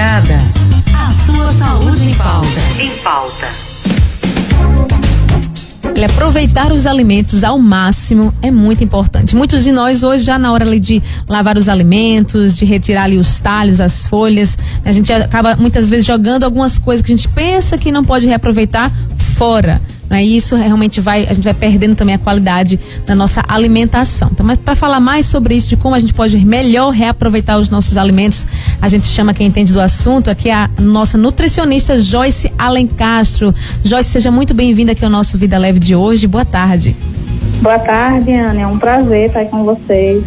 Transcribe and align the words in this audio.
A 0.00 1.12
sua 1.26 1.52
saúde 1.54 2.10
em 2.10 2.14
pauta. 2.14 2.46
Em 2.78 2.90
pauta. 2.98 3.48
Olha, 5.84 6.06
aproveitar 6.06 6.70
os 6.70 6.86
alimentos 6.86 7.42
ao 7.42 7.58
máximo 7.58 8.32
é 8.40 8.48
muito 8.48 8.84
importante. 8.84 9.34
Muitos 9.34 9.64
de 9.64 9.72
nós 9.72 10.04
hoje 10.04 10.22
já 10.22 10.38
na 10.38 10.52
hora 10.52 10.64
ali 10.64 10.78
de 10.78 11.02
lavar 11.28 11.58
os 11.58 11.68
alimentos, 11.68 12.56
de 12.56 12.64
retirar 12.64 13.02
ali 13.04 13.18
os 13.18 13.40
talhos, 13.40 13.80
as 13.80 14.06
folhas, 14.06 14.56
a 14.84 14.92
gente 14.92 15.12
acaba 15.12 15.56
muitas 15.56 15.90
vezes 15.90 16.06
jogando 16.06 16.44
algumas 16.44 16.78
coisas 16.78 17.04
que 17.04 17.12
a 17.12 17.16
gente 17.16 17.26
pensa 17.26 17.76
que 17.76 17.90
não 17.90 18.04
pode 18.04 18.24
reaproveitar 18.24 18.92
fora. 19.36 19.82
Né? 20.08 20.24
E 20.24 20.36
isso 20.36 20.56
realmente 20.56 21.00
vai, 21.00 21.26
a 21.26 21.34
gente 21.34 21.44
vai 21.44 21.54
perdendo 21.54 21.94
também 21.94 22.14
a 22.14 22.18
qualidade 22.18 22.78
da 23.06 23.14
nossa 23.14 23.42
alimentação. 23.46 24.30
Então, 24.32 24.44
mas 24.44 24.58
para 24.58 24.74
falar 24.74 25.00
mais 25.00 25.26
sobre 25.26 25.54
isso, 25.54 25.68
de 25.68 25.76
como 25.76 25.94
a 25.94 26.00
gente 26.00 26.14
pode 26.14 26.36
melhor 26.44 26.90
reaproveitar 26.90 27.58
os 27.58 27.68
nossos 27.68 27.96
alimentos, 27.96 28.46
a 28.80 28.88
gente 28.88 29.06
chama 29.06 29.34
quem 29.34 29.46
entende 29.46 29.72
do 29.72 29.80
assunto 29.80 30.30
aqui 30.30 30.50
a 30.50 30.70
nossa 30.80 31.18
nutricionista 31.18 31.98
Joyce 31.98 32.52
Alencastro. 32.58 33.54
Joyce, 33.84 34.10
seja 34.10 34.30
muito 34.30 34.54
bem-vinda 34.54 34.92
aqui 34.92 35.04
ao 35.04 35.10
nosso 35.10 35.36
Vida 35.36 35.58
Leve 35.58 35.78
de 35.78 35.94
hoje. 35.94 36.26
Boa 36.26 36.44
tarde. 36.44 36.96
Boa 37.60 37.78
tarde, 37.78 38.32
Ana. 38.32 38.60
É 38.60 38.66
um 38.66 38.78
prazer 38.78 39.26
estar 39.26 39.44
com 39.46 39.64
vocês. 39.64 40.22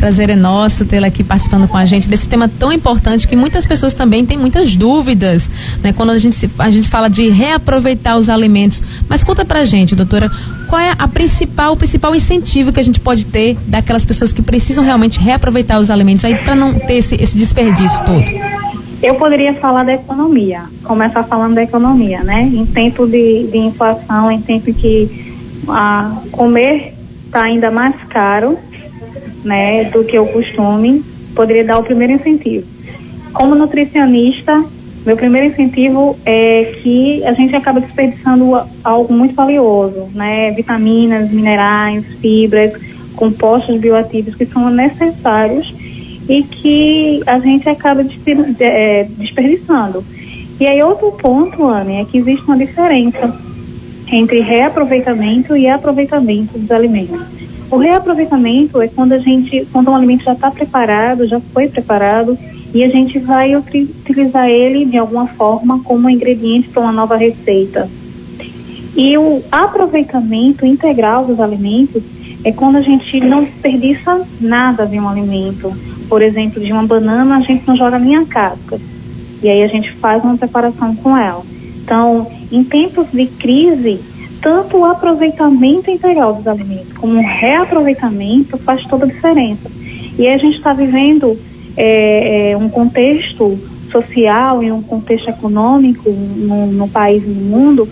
Prazer 0.00 0.30
é 0.30 0.34
nosso 0.34 0.86
tê-la 0.86 1.08
aqui 1.08 1.22
participando 1.22 1.68
com 1.68 1.76
a 1.76 1.84
gente 1.84 2.08
desse 2.08 2.26
tema 2.26 2.48
tão 2.48 2.72
importante 2.72 3.28
que 3.28 3.36
muitas 3.36 3.66
pessoas 3.66 3.92
também 3.92 4.24
têm 4.24 4.38
muitas 4.38 4.74
dúvidas, 4.74 5.50
né? 5.82 5.92
Quando 5.92 6.08
a 6.08 6.16
gente, 6.16 6.50
a 6.58 6.70
gente 6.70 6.88
fala 6.88 7.10
de 7.10 7.28
reaproveitar 7.28 8.16
os 8.16 8.30
alimentos. 8.30 8.82
Mas 9.06 9.22
conta 9.22 9.44
pra 9.44 9.62
gente, 9.62 9.94
doutora, 9.94 10.30
qual 10.66 10.80
é 10.80 10.94
a 10.98 11.06
principal, 11.06 11.74
o 11.74 11.76
principal 11.76 12.14
incentivo 12.14 12.72
que 12.72 12.80
a 12.80 12.82
gente 12.82 12.98
pode 12.98 13.26
ter 13.26 13.58
daquelas 13.66 14.06
pessoas 14.06 14.32
que 14.32 14.40
precisam 14.40 14.82
realmente 14.82 15.20
reaproveitar 15.20 15.78
os 15.78 15.90
alimentos 15.90 16.24
aí 16.24 16.34
para 16.34 16.54
não 16.54 16.78
ter 16.78 16.94
esse, 16.94 17.22
esse 17.22 17.36
desperdício 17.36 18.02
todo? 18.06 18.24
Eu 19.02 19.16
poderia 19.16 19.52
falar 19.60 19.82
da 19.82 19.92
economia, 19.92 20.64
começar 20.82 21.24
falando 21.24 21.56
da 21.56 21.62
economia, 21.62 22.24
né? 22.24 22.44
Em 22.44 22.64
tempo 22.64 23.06
de, 23.06 23.48
de 23.52 23.58
inflação, 23.58 24.30
em 24.30 24.40
tempo 24.40 24.72
que 24.72 25.36
ah, 25.68 26.22
comer 26.32 26.94
está 27.26 27.44
ainda 27.44 27.70
mais 27.70 27.94
caro, 28.08 28.58
né, 29.44 29.84
do 29.84 30.04
que 30.04 30.18
o 30.18 30.26
costume, 30.26 31.04
poderia 31.34 31.64
dar 31.64 31.78
o 31.78 31.82
primeiro 31.82 32.14
incentivo. 32.14 32.66
Como 33.32 33.54
nutricionista, 33.54 34.64
meu 35.06 35.16
primeiro 35.16 35.48
incentivo 35.48 36.18
é 36.26 36.74
que 36.82 37.24
a 37.24 37.32
gente 37.32 37.56
acaba 37.56 37.80
desperdiçando 37.80 38.60
algo 38.84 39.12
muito 39.12 39.34
valioso, 39.34 40.08
né, 40.14 40.50
vitaminas, 40.50 41.30
minerais, 41.30 42.04
fibras, 42.20 42.72
compostos 43.16 43.80
bioativos 43.80 44.34
que 44.34 44.46
são 44.46 44.70
necessários 44.70 45.72
e 46.28 46.42
que 46.42 47.22
a 47.26 47.38
gente 47.38 47.68
acaba 47.68 48.04
é, 48.60 49.04
desperdiçando. 49.04 50.04
E 50.60 50.66
aí 50.66 50.82
outro 50.82 51.12
ponto, 51.12 51.66
Anne, 51.66 52.02
é 52.02 52.04
que 52.04 52.18
existe 52.18 52.44
uma 52.44 52.58
diferença 52.58 53.34
entre 54.12 54.40
reaproveitamento 54.40 55.56
e 55.56 55.66
aproveitamento 55.68 56.58
dos 56.58 56.70
alimentos. 56.70 57.39
O 57.70 57.76
reaproveitamento 57.76 58.82
é 58.82 58.88
quando 58.88 59.12
a 59.12 59.18
gente, 59.18 59.66
quando 59.72 59.90
um 59.90 59.94
alimento 59.94 60.24
já 60.24 60.32
está 60.32 60.50
preparado, 60.50 61.28
já 61.28 61.40
foi 61.52 61.68
preparado, 61.68 62.36
e 62.74 62.82
a 62.82 62.88
gente 62.88 63.18
vai 63.18 63.54
utilizar 63.56 64.48
ele 64.48 64.84
de 64.84 64.96
alguma 64.96 65.28
forma 65.28 65.80
como 65.82 66.10
ingrediente 66.10 66.68
para 66.68 66.82
uma 66.82 66.92
nova 66.92 67.16
receita. 67.16 67.88
E 68.96 69.16
o 69.16 69.42
aproveitamento 69.52 70.66
integral 70.66 71.24
dos 71.24 71.38
alimentos 71.38 72.02
é 72.44 72.50
quando 72.52 72.76
a 72.76 72.80
gente 72.80 73.20
não 73.20 73.44
desperdiça 73.44 74.26
nada 74.40 74.84
de 74.84 74.98
um 74.98 75.08
alimento. 75.08 75.72
Por 76.08 76.22
exemplo, 76.22 76.60
de 76.60 76.72
uma 76.72 76.86
banana 76.86 77.36
a 77.36 77.40
gente 77.40 77.66
não 77.66 77.76
joga 77.76 77.98
nem 77.98 78.16
a 78.16 78.24
casca. 78.24 78.80
E 79.42 79.48
aí 79.48 79.62
a 79.62 79.68
gente 79.68 79.92
faz 79.94 80.22
uma 80.24 80.36
preparação 80.36 80.94
com 80.96 81.16
ela. 81.16 81.42
Então, 81.82 82.26
em 82.50 82.64
tempos 82.64 83.06
de 83.12 83.26
crise, 83.26 84.00
tanto 84.40 84.78
o 84.78 84.84
aproveitamento 84.84 85.90
integral 85.90 86.34
dos 86.34 86.46
alimentos 86.46 86.92
como 86.94 87.18
o 87.18 87.22
reaproveitamento 87.22 88.56
faz 88.58 88.82
toda 88.86 89.04
a 89.04 89.08
diferença. 89.08 89.70
E 90.18 90.26
a 90.26 90.38
gente 90.38 90.56
está 90.56 90.72
vivendo 90.72 91.38
é, 91.76 92.50
é, 92.50 92.56
um 92.56 92.68
contexto 92.68 93.58
social 93.90 94.62
e 94.62 94.70
um 94.70 94.82
contexto 94.82 95.28
econômico 95.28 96.10
no, 96.10 96.66
no 96.66 96.88
país 96.88 97.22
e 97.24 97.28
no 97.28 97.56
mundo 97.56 97.88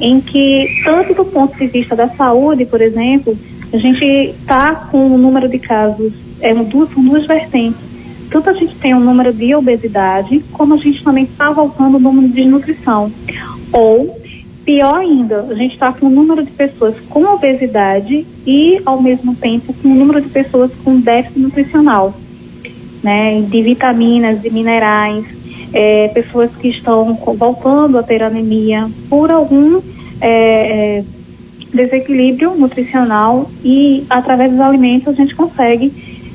em 0.00 0.20
que, 0.20 0.66
tanto 0.84 1.14
do 1.14 1.24
ponto 1.24 1.56
de 1.56 1.66
vista 1.68 1.94
da 1.94 2.08
saúde, 2.10 2.64
por 2.64 2.80
exemplo, 2.80 3.38
a 3.72 3.76
gente 3.76 4.04
está 4.04 4.74
com 4.74 4.98
o 4.98 5.14
um 5.14 5.18
número 5.18 5.48
de 5.48 5.58
casos, 5.58 6.12
é, 6.40 6.52
duas, 6.54 6.92
são 6.92 7.04
duas 7.04 7.26
vertentes. 7.26 7.80
Tanto 8.30 8.50
a 8.50 8.52
gente 8.54 8.74
tem 8.76 8.94
um 8.94 9.00
número 9.00 9.32
de 9.32 9.54
obesidade, 9.54 10.42
como 10.52 10.74
a 10.74 10.76
gente 10.78 11.04
também 11.04 11.24
está 11.24 11.50
voltando 11.50 11.96
o 11.96 12.00
número 12.00 12.28
de 12.28 12.34
desnutrição. 12.34 13.12
Ou 13.72 14.21
Pior 14.64 14.94
ainda, 14.94 15.40
a 15.50 15.54
gente 15.54 15.74
está 15.74 15.92
com 15.92 16.06
um 16.06 16.10
número 16.10 16.44
de 16.44 16.52
pessoas 16.52 16.94
com 17.10 17.24
obesidade 17.24 18.24
e, 18.46 18.80
ao 18.86 19.02
mesmo 19.02 19.34
tempo, 19.34 19.74
com 19.74 19.88
um 19.88 19.94
número 19.94 20.20
de 20.20 20.28
pessoas 20.28 20.70
com 20.84 21.00
déficit 21.00 21.40
nutricional, 21.40 22.14
né, 23.02 23.40
de 23.42 23.60
vitaminas, 23.60 24.40
de 24.40 24.50
minerais, 24.50 25.24
é, 25.72 26.08
pessoas 26.08 26.48
que 26.60 26.68
estão 26.68 27.12
voltando 27.14 27.98
a 27.98 28.04
ter 28.04 28.22
anemia 28.22 28.88
por 29.10 29.32
algum 29.32 29.80
é, 30.20 31.00
é, 31.00 31.04
desequilíbrio 31.74 32.54
nutricional 32.54 33.50
e, 33.64 34.04
através 34.08 34.52
dos 34.52 34.60
alimentos, 34.60 35.08
a 35.08 35.12
gente 35.12 35.34
consegue 35.34 35.92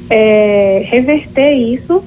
é, 0.10 0.86
reverter 0.90 1.54
isso 1.54 2.04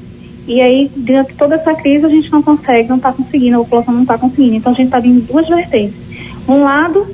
e 0.46 0.60
aí, 0.60 0.90
diante 0.94 1.32
de 1.32 1.38
toda 1.38 1.54
essa 1.54 1.72
crise, 1.74 2.04
a 2.04 2.08
gente 2.10 2.30
não 2.30 2.42
consegue, 2.42 2.88
não 2.90 2.96
está 2.96 3.10
conseguindo, 3.10 3.56
a 3.56 3.64
população 3.64 3.94
não 3.94 4.02
está 4.02 4.18
conseguindo. 4.18 4.56
Então, 4.56 4.72
a 4.72 4.74
gente 4.74 4.86
está 4.86 4.98
vindo 4.98 5.26
duas 5.26 5.48
vertentes 5.48 6.09
um 6.52 6.64
lado, 6.64 7.06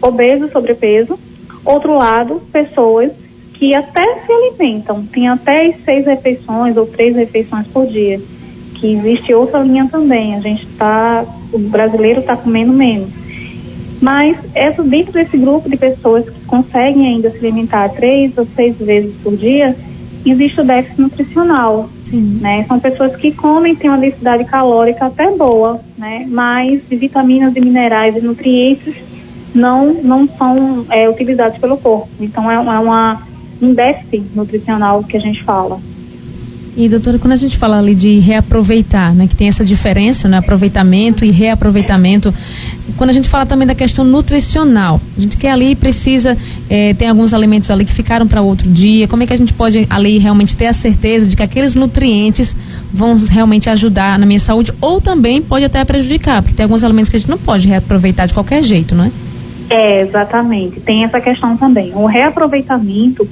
obeso, 0.00 0.50
sobrepeso, 0.50 1.18
outro 1.64 1.94
lado, 1.94 2.42
pessoas 2.52 3.12
que 3.54 3.74
até 3.74 4.02
se 4.26 4.32
alimentam, 4.32 5.06
tem 5.06 5.28
até 5.28 5.72
seis 5.84 6.06
refeições 6.06 6.76
ou 6.76 6.86
três 6.86 7.14
refeições 7.14 7.66
por 7.68 7.86
dia. 7.86 8.20
Que 8.74 8.94
existe 8.94 9.32
outra 9.32 9.60
linha 9.60 9.88
também, 9.88 10.34
a 10.34 10.40
gente 10.40 10.64
está, 10.64 11.24
o 11.52 11.58
brasileiro 11.58 12.20
está 12.20 12.36
comendo 12.36 12.72
menos. 12.72 13.10
Mas 14.00 14.36
essa, 14.52 14.82
dentro 14.82 15.12
desse 15.12 15.38
grupo 15.38 15.70
de 15.70 15.76
pessoas 15.76 16.28
que 16.28 16.44
conseguem 16.46 17.06
ainda 17.06 17.30
se 17.30 17.38
alimentar 17.38 17.88
três 17.90 18.36
ou 18.36 18.44
seis 18.56 18.76
vezes 18.78 19.14
por 19.22 19.36
dia, 19.36 19.76
existe 20.30 20.60
o 20.60 20.64
déficit 20.64 21.00
nutricional. 21.00 21.88
Sim. 22.02 22.38
Né? 22.40 22.64
São 22.66 22.78
pessoas 22.78 23.16
que 23.16 23.32
comem, 23.32 23.74
têm 23.74 23.90
uma 23.90 23.98
densidade 23.98 24.44
calórica 24.44 25.06
até 25.06 25.30
boa, 25.30 25.80
né? 25.98 26.26
mas 26.28 26.80
de 26.88 26.96
vitaminas 26.96 27.54
e 27.56 27.60
minerais 27.60 28.16
e 28.16 28.20
nutrientes 28.20 28.94
não, 29.54 29.94
não 29.94 30.28
são 30.36 30.86
é, 30.90 31.08
utilizados 31.08 31.58
pelo 31.58 31.76
corpo. 31.76 32.08
Então 32.20 32.50
é, 32.50 32.54
é 32.54 32.58
uma, 32.58 33.22
um 33.60 33.74
déficit 33.74 34.24
nutricional 34.34 35.02
que 35.04 35.16
a 35.16 35.20
gente 35.20 35.42
fala. 35.44 35.80
E 36.74 36.88
doutora, 36.88 37.18
quando 37.18 37.32
a 37.32 37.36
gente 37.36 37.58
fala 37.58 37.78
ali 37.78 37.94
de 37.94 38.18
reaproveitar, 38.18 39.14
né, 39.14 39.26
que 39.26 39.36
tem 39.36 39.46
essa 39.46 39.62
diferença, 39.62 40.26
né, 40.26 40.38
aproveitamento 40.38 41.22
e 41.22 41.30
reaproveitamento, 41.30 42.32
quando 42.96 43.10
a 43.10 43.12
gente 43.12 43.28
fala 43.28 43.44
também 43.44 43.66
da 43.66 43.74
questão 43.74 44.04
nutricional, 44.04 44.98
a 45.16 45.20
gente 45.20 45.36
quer 45.36 45.50
ali 45.50 45.76
precisa 45.76 46.34
é, 46.70 46.94
tem 46.94 47.10
alguns 47.10 47.34
alimentos 47.34 47.70
ali 47.70 47.84
que 47.84 47.92
ficaram 47.92 48.26
para 48.26 48.40
outro 48.40 48.70
dia, 48.70 49.06
como 49.06 49.22
é 49.22 49.26
que 49.26 49.34
a 49.34 49.36
gente 49.36 49.52
pode 49.52 49.86
ali 49.90 50.16
realmente 50.16 50.56
ter 50.56 50.66
a 50.66 50.72
certeza 50.72 51.28
de 51.28 51.36
que 51.36 51.42
aqueles 51.42 51.74
nutrientes 51.74 52.56
vão 52.90 53.16
realmente 53.30 53.68
ajudar 53.68 54.18
na 54.18 54.24
minha 54.24 54.40
saúde 54.40 54.72
ou 54.80 54.98
também 54.98 55.42
pode 55.42 55.66
até 55.66 55.84
prejudicar, 55.84 56.40
porque 56.40 56.56
tem 56.56 56.64
alguns 56.64 56.82
alimentos 56.82 57.10
que 57.10 57.16
a 57.16 57.18
gente 57.18 57.28
não 57.28 57.38
pode 57.38 57.68
reaproveitar 57.68 58.26
de 58.26 58.32
qualquer 58.32 58.62
jeito, 58.62 58.94
não 58.94 59.04
é? 59.04 59.10
É, 59.68 60.02
exatamente. 60.02 60.80
Tem 60.80 61.04
essa 61.04 61.20
questão 61.20 61.56
também. 61.56 61.92
O 61.94 62.04
reaproveitamento 62.04 63.26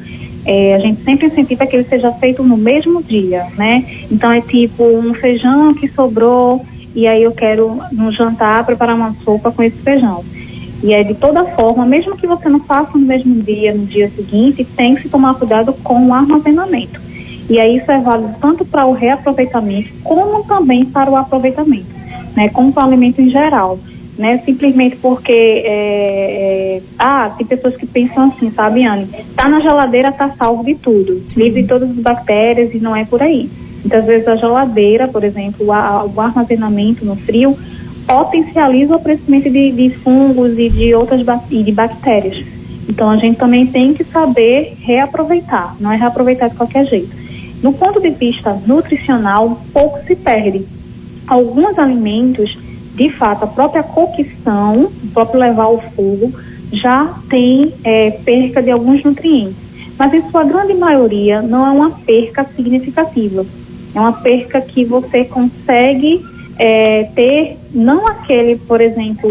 é, 0.45 0.75
a 0.75 0.79
gente 0.79 1.03
sempre 1.05 1.27
incentiva 1.27 1.67
que 1.67 1.77
ele 1.77 1.85
seja 1.85 2.13
feito 2.13 2.43
no 2.43 2.57
mesmo 2.57 3.03
dia, 3.03 3.47
né? 3.57 3.85
Então 4.11 4.33
é 4.33 4.41
tipo 4.41 4.85
um 4.85 5.13
feijão 5.15 5.75
que 5.75 5.89
sobrou 5.89 6.65
e 6.95 7.07
aí 7.07 7.23
eu 7.23 7.33
quero 7.33 7.81
no 7.93 8.11
jantar 8.13 8.65
preparar 8.65 8.97
uma 8.97 9.15
sopa 9.25 9.51
com 9.51 9.63
esse 9.63 9.77
feijão. 9.79 10.25
E 10.83 10.95
é 10.95 11.03
de 11.03 11.15
toda 11.15 11.45
forma, 11.57 11.85
mesmo 11.85 12.17
que 12.17 12.27
você 12.27 12.49
não 12.49 12.61
faça 12.61 12.97
no 12.97 13.05
mesmo 13.05 13.43
dia, 13.43 13.75
no 13.75 13.85
dia 13.85 14.11
seguinte, 14.11 14.65
tem 14.77 14.95
que 14.95 15.03
se 15.03 15.09
tomar 15.11 15.35
cuidado 15.35 15.75
com 15.85 16.07
o 16.07 16.15
armazenamento. 16.15 17.01
E 17.51 17.61
aí 17.61 17.77
isso 17.77 17.91
é 17.91 18.01
válido 18.01 18.35
tanto 18.41 18.65
para 18.65 18.87
o 18.87 18.93
reaproveitamento 18.93 19.91
como 20.03 20.45
também 20.45 20.87
para 20.87 21.11
o 21.11 21.17
aproveitamento, 21.17 21.95
né? 22.35 22.49
Como 22.49 22.73
para 22.73 22.85
o 22.85 22.87
alimento 22.87 23.21
em 23.21 23.31
geral 23.31 23.79
né? 24.21 24.43
Simplesmente 24.45 24.97
porque 24.97 25.33
é, 25.33 26.77
é, 26.77 26.83
ah, 26.99 27.31
tem 27.31 27.47
pessoas 27.47 27.75
que 27.77 27.87
pensam 27.87 28.25
assim, 28.29 28.51
sabe, 28.53 28.85
Anne? 28.85 29.09
Tá 29.35 29.49
na 29.49 29.61
geladeira, 29.61 30.13
tá 30.13 30.35
salvo 30.39 30.65
de 30.65 30.75
tudo, 30.75 31.23
Sim. 31.27 31.43
livre 31.43 31.63
de 31.63 31.69
todas 31.69 31.91
as 31.91 31.97
bactérias 31.97 32.73
e 32.75 32.79
não 32.79 32.95
é 32.95 33.05
por 33.05 33.23
aí. 33.23 33.51
Muitas 33.81 34.05
vezes 34.05 34.29
a 34.29 34.37
geladeira, 34.37 35.09
por 35.09 35.25
exemplo, 35.25 35.67
o, 35.67 35.71
o 35.71 36.21
armazenamento 36.21 37.05
no 37.05 37.17
frio 37.17 37.59
potencializa 38.07 38.93
o 38.93 38.97
aparecimento 38.97 39.49
de, 39.51 39.73
de 39.73 39.91
fungos 39.99 40.59
e 40.59 40.69
de 40.69 40.95
outras 40.95 41.25
e 41.51 41.63
de 41.63 41.73
bactérias. 41.73 42.45
Então 42.89 43.09
a 43.09 43.17
gente 43.17 43.39
também 43.39 43.67
tem 43.67 43.95
que 43.95 44.05
saber 44.05 44.77
reaproveitar, 44.81 45.77
não 45.81 45.93
é 45.93 45.97
reaproveitar 45.97 46.51
de 46.51 46.57
qualquer 46.57 46.85
jeito. 46.87 47.17
No 47.63 47.73
ponto 47.73 48.01
de 48.01 48.11
vista 48.11 48.53
nutricional, 48.67 49.61
pouco 49.73 50.05
se 50.07 50.17
perde 50.17 50.67
alguns 51.27 51.79
alimentos, 51.79 52.59
de 53.01 53.09
fato, 53.13 53.45
a 53.45 53.47
própria 53.47 53.83
cocção, 53.83 54.93
o 55.03 55.09
próprio 55.15 55.41
levar 55.41 55.65
ao 55.65 55.81
fogo, 55.97 56.31
já 56.71 57.15
tem 57.31 57.73
é, 57.83 58.11
perca 58.11 58.63
de 58.63 58.71
alguns 58.71 59.03
nutrientes. 59.03 59.57
Mas 59.99 60.13
em 60.13 60.31
sua 60.31 60.45
grande 60.45 60.75
maioria 60.75 61.41
não 61.41 61.67
é 61.67 61.71
uma 61.71 61.91
perca 61.93 62.45
significativa. 62.55 63.47
É 63.95 63.99
uma 63.99 64.13
perca 64.13 64.61
que 64.61 64.85
você 64.85 65.25
consegue 65.25 66.23
é, 66.59 67.05
ter, 67.15 67.57
não 67.73 68.05
aquele, 68.05 68.57
por 68.57 68.83
exemplo, 68.83 69.31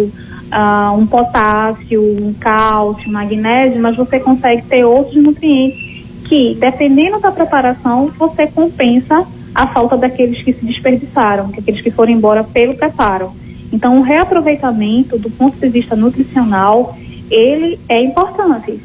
uh, 0.52 0.98
um 0.98 1.06
potássio, 1.06 2.02
um 2.02 2.34
cálcio, 2.34 3.12
magnésio, 3.12 3.80
mas 3.80 3.96
você 3.96 4.20
consegue 4.20 4.64
ter 4.64 4.84
outros 4.84 5.16
nutrientes 5.16 5.80
que, 6.28 6.58
dependendo 6.60 7.20
da 7.20 7.32
preparação, 7.32 8.12
você 8.18 8.48
compensa 8.48 9.28
a 9.54 9.68
falta 9.68 9.96
daqueles 9.96 10.42
que 10.44 10.54
se 10.54 10.66
desperdiçaram, 10.66 11.52
aqueles 11.56 11.82
que 11.82 11.92
foram 11.92 12.12
embora 12.12 12.44
pelo 12.44 12.74
preparo. 12.74 13.32
Então, 13.72 14.00
o 14.00 14.02
reaproveitamento, 14.02 15.18
do 15.18 15.30
ponto 15.30 15.58
de 15.58 15.70
vista 15.70 15.96
nutricional, 15.96 16.98
ele 17.30 17.80
é 17.88 18.04
importante, 18.04 18.80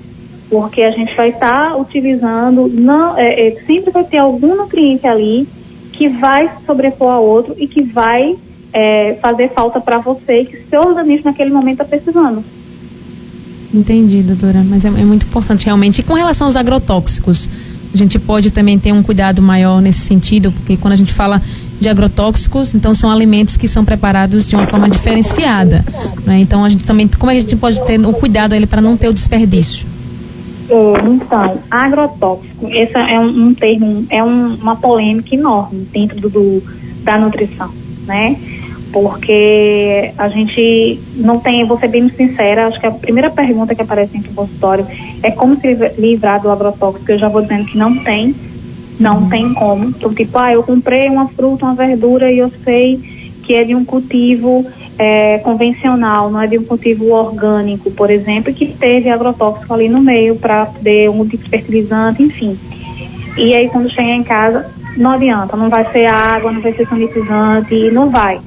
porque 0.50 0.82
a 0.82 0.90
gente 0.90 1.14
vai 1.16 1.30
estar 1.30 1.70
tá 1.70 1.76
utilizando, 1.76 2.68
não, 2.68 3.16
é, 3.16 3.48
é, 3.48 3.64
sempre 3.66 3.90
vai 3.90 4.04
ter 4.04 4.18
algum 4.18 4.54
nutriente 4.54 5.06
ali 5.06 5.48
que 5.92 6.08
vai 6.08 6.50
sobrepor 6.66 7.10
a 7.10 7.18
outro 7.18 7.54
e 7.56 7.66
que 7.66 7.82
vai 7.82 8.36
é, 8.72 9.18
fazer 9.22 9.52
falta 9.54 9.80
para 9.80 9.98
você 9.98 10.40
e 10.40 10.46
que 10.46 10.64
seu 10.68 10.80
organismo 10.80 11.26
naquele 11.26 11.50
momento 11.50 11.82
está 11.82 11.84
precisando. 11.84 12.44
Entendi, 13.72 14.22
doutora, 14.22 14.62
mas 14.64 14.84
é, 14.84 14.88
é, 14.88 15.04
muito 15.04 15.26
importante 15.26 15.64
realmente. 15.66 16.00
E 16.00 16.02
com 16.02 16.14
relação 16.14 16.46
aos 16.46 16.56
agrotóxicos, 16.56 17.48
a 17.92 17.96
gente 17.96 18.18
pode 18.18 18.50
também 18.50 18.78
ter 18.78 18.92
um 18.92 19.02
cuidado 19.02 19.40
maior 19.40 19.80
nesse 19.80 20.00
sentido, 20.00 20.52
porque 20.52 20.76
quando 20.76 20.92
a 20.92 20.96
gente 20.96 21.12
fala 21.12 21.40
de 21.80 21.88
agrotóxicos, 21.88 22.74
então 22.74 22.94
são 22.94 23.10
alimentos 23.10 23.56
que 23.56 23.68
são 23.68 23.84
preparados 23.84 24.48
de 24.48 24.56
uma 24.56 24.66
forma 24.66 24.88
diferenciada. 24.88 25.84
Né? 26.24 26.38
Então 26.38 26.64
a 26.64 26.68
gente 26.68 26.84
também, 26.84 27.08
como 27.18 27.30
é 27.30 27.36
a 27.36 27.40
gente 27.40 27.56
pode 27.56 27.84
ter 27.84 28.00
o 28.00 28.12
cuidado 28.12 28.54
ele 28.54 28.66
para 28.66 28.80
não 28.80 28.96
ter 28.96 29.08
o 29.08 29.14
desperdício? 29.14 29.86
É, 30.68 30.92
então, 31.06 31.58
agrotóxico, 31.70 32.68
esse 32.68 32.96
é 32.96 33.20
um, 33.20 33.48
um 33.48 33.54
termo, 33.54 34.06
é 34.10 34.22
um, 34.22 34.54
uma 34.54 34.76
polêmica 34.76 35.34
enorme 35.34 35.86
dentro 35.92 36.18
do, 36.20 36.30
do, 36.30 36.62
da 37.02 37.18
nutrição, 37.18 37.70
né? 38.06 38.36
Porque 38.90 40.12
a 40.16 40.28
gente 40.28 41.00
não 41.16 41.40
tem, 41.40 41.66
vou 41.66 41.78
ser 41.78 41.88
bem 41.88 42.08
sincera, 42.10 42.68
acho 42.68 42.80
que 42.80 42.86
a 42.86 42.92
primeira 42.92 43.28
pergunta 43.28 43.74
que 43.74 43.82
aparece 43.82 44.16
no 44.16 44.24
consultório 44.32 44.86
é 45.22 45.32
como 45.32 45.60
se 45.60 45.74
livrar 45.98 46.40
do 46.40 46.50
agrotóxico, 46.50 47.10
eu 47.10 47.18
já 47.18 47.28
vou 47.28 47.42
dizendo 47.42 47.66
que 47.66 47.76
não 47.76 48.02
tem, 48.04 48.34
não 48.98 49.22
uhum. 49.22 49.28
tem 49.28 49.54
como. 49.54 49.84
Então, 49.86 50.12
tipo, 50.14 50.38
ah, 50.38 50.52
eu 50.52 50.62
comprei 50.62 51.08
uma 51.08 51.28
fruta, 51.28 51.64
uma 51.64 51.74
verdura 51.74 52.30
e 52.30 52.38
eu 52.38 52.50
sei 52.64 53.00
que 53.42 53.56
é 53.56 53.64
de 53.64 53.74
um 53.74 53.84
cultivo 53.84 54.64
é, 54.98 55.38
convencional, 55.38 56.30
não 56.30 56.40
é 56.40 56.46
de 56.46 56.58
um 56.58 56.64
cultivo 56.64 57.12
orgânico, 57.12 57.90
por 57.90 58.10
exemplo, 58.10 58.52
que 58.52 58.66
teve 58.66 59.10
agrotóxico 59.10 59.72
ali 59.72 59.88
no 59.88 60.00
meio 60.00 60.36
para 60.36 60.66
ter 60.66 61.10
um 61.10 61.26
tipo 61.26 61.44
de 61.44 61.50
fertilizante, 61.50 62.22
enfim. 62.22 62.58
E 63.36 63.54
aí 63.54 63.68
quando 63.68 63.90
chegar 63.90 64.14
em 64.14 64.22
casa, 64.22 64.70
não 64.96 65.10
adianta, 65.10 65.56
não 65.56 65.68
vai 65.68 65.90
ser 65.92 66.06
água, 66.06 66.52
não 66.52 66.60
vai 66.60 66.72
ser 66.72 66.88
sanitizante, 66.88 67.90
não 67.90 68.10
vai. 68.10 68.40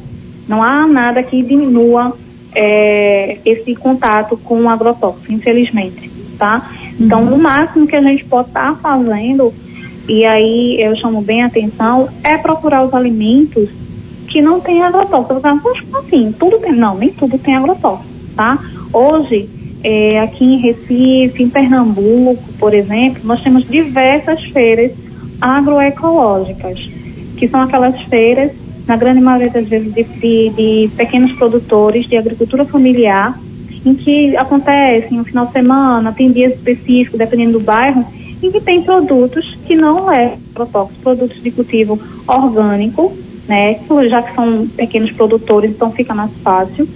Não 0.48 0.64
há 0.64 0.88
nada 0.88 1.22
que 1.22 1.44
diminua 1.44 2.18
é, 2.56 3.38
esse 3.46 3.76
contato 3.76 4.38
com 4.38 4.64
o 4.64 4.70
agrotóxico, 4.70 5.32
infelizmente, 5.32 6.10
tá? 6.40 6.72
Então, 7.00 7.24
uhum. 7.24 7.36
o 7.36 7.42
máximo 7.42 7.86
que 7.86 7.96
a 7.96 8.02
gente 8.02 8.24
pode 8.26 8.48
estar 8.48 8.74
tá 8.74 8.80
fazendo, 8.82 9.54
e 10.08 10.26
aí 10.26 10.78
eu 10.80 10.96
chamo 10.98 11.22
bem 11.22 11.44
a 11.44 11.48
atenção, 11.48 12.10
é 12.24 12.38
procurar 12.38 12.86
os 12.86 12.94
alimentos 12.94 13.70
que 14.28 14.42
não 14.42 14.60
tem 14.60 14.82
agrotóxico. 14.82 15.40
Você 15.42 15.98
assim, 15.98 16.32
tudo 16.40 16.60
tem. 16.60 16.74
Não, 16.74 16.98
nem 16.98 17.10
tudo 17.10 17.38
tem 17.38 17.56
agrotóxico, 17.56 18.10
tá? 18.36 18.58
Hoje, 18.94 19.50
é, 19.84 20.20
aqui 20.22 20.44
em 20.44 20.58
Recife, 20.58 21.44
em 21.44 21.50
Pernambuco, 21.50 22.44
por 22.58 22.74
exemplo, 22.74 23.22
nós 23.24 23.42
temos 23.44 23.68
diversas 23.68 24.42
feiras 24.46 24.92
agroecológicas, 25.42 26.80
que 27.38 27.48
são 27.48 27.62
aquelas 27.62 28.00
feiras, 28.04 28.52
na 28.88 28.96
grande 28.96 29.20
maioria 29.20 29.50
das 29.50 29.68
vezes, 29.68 29.94
de, 29.94 30.04
de, 30.04 30.50
de 30.50 30.90
pequenos 30.96 31.34
produtores 31.34 32.06
de 32.08 32.18
agricultura 32.18 32.66
familiar, 32.66 33.38
em 33.86 33.94
que 33.94 34.36
acontece 34.36 35.14
no 35.14 35.24
final 35.26 35.48
de 35.48 35.52
semana, 35.52 36.12
tem 36.14 36.32
dias 36.32 36.54
específicos, 36.54 37.20
dependendo 37.20 37.54
do 37.54 37.60
bairro, 37.60 38.06
em 38.42 38.52
que 38.52 38.62
tem 38.62 38.84
produtos 38.84 39.46
que 39.66 39.76
não 39.76 40.12
é 40.12 40.38
agrotóxico, 40.52 41.02
produtos 41.02 41.42
de 41.42 41.52
cultivo 41.52 42.00
orgânico, 42.28 43.14
né? 43.48 43.80
Já 44.10 44.22
que 44.22 44.36
são 44.36 44.68
pequenos 44.68 45.12
produtores, 45.12 45.72
então 45.72 45.92
fica 45.92 46.14
mais 46.14 46.32
fácil. 46.44 46.88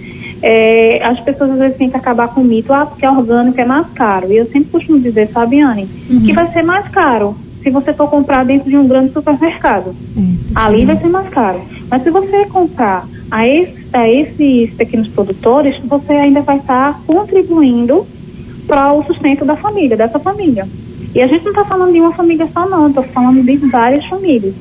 É, 0.42 1.00
as 1.04 1.20
pessoas 1.20 1.50
às 1.52 1.58
vezes 1.58 1.76
têm 1.76 1.88
que 1.88 1.96
acabar 1.96 2.28
com 2.28 2.40
o 2.40 2.44
mito, 2.44 2.72
ah, 2.72 2.86
porque 2.86 3.06
orgânico 3.06 3.60
é 3.60 3.64
mais 3.64 3.86
caro. 3.92 4.32
E 4.32 4.36
eu 4.36 4.46
sempre 4.46 4.70
costumo 4.70 4.98
dizer, 4.98 5.28
sabe, 5.32 5.60
Anne, 5.60 5.88
uhum. 6.10 6.22
que 6.22 6.32
vai 6.32 6.50
ser 6.52 6.62
mais 6.62 6.88
caro 6.88 7.36
se 7.62 7.70
você 7.70 7.92
for 7.94 8.10
comprar 8.10 8.44
dentro 8.44 8.68
de 8.68 8.76
um 8.76 8.88
grande 8.88 9.12
supermercado. 9.12 9.94
É, 10.16 10.20
Ali 10.54 10.84
vai 10.84 10.96
ser 10.96 11.08
mais 11.08 11.28
caro. 11.28 11.60
Mas 11.88 12.02
se 12.02 12.10
você 12.10 12.46
comprar 12.46 13.06
a, 13.30 13.46
esse, 13.46 13.86
a 13.92 14.08
esses 14.08 14.74
pequenos 14.74 15.08
produtores, 15.08 15.78
você 15.84 16.12
ainda 16.12 16.40
vai 16.40 16.58
estar 16.58 17.00
contribuindo 17.06 18.04
para 18.66 18.92
o 18.92 19.04
sustento 19.04 19.44
da 19.44 19.56
família, 19.56 19.96
dessa 19.96 20.18
família. 20.18 20.66
E 21.14 21.22
a 21.22 21.26
gente 21.26 21.44
não 21.44 21.52
está 21.52 21.64
falando 21.64 21.92
de 21.92 22.00
uma 22.00 22.12
família 22.14 22.48
só, 22.52 22.68
não, 22.68 22.88
estou 22.88 23.04
falando 23.04 23.42
de 23.42 23.56
várias 23.68 24.04
famílias 24.06 24.54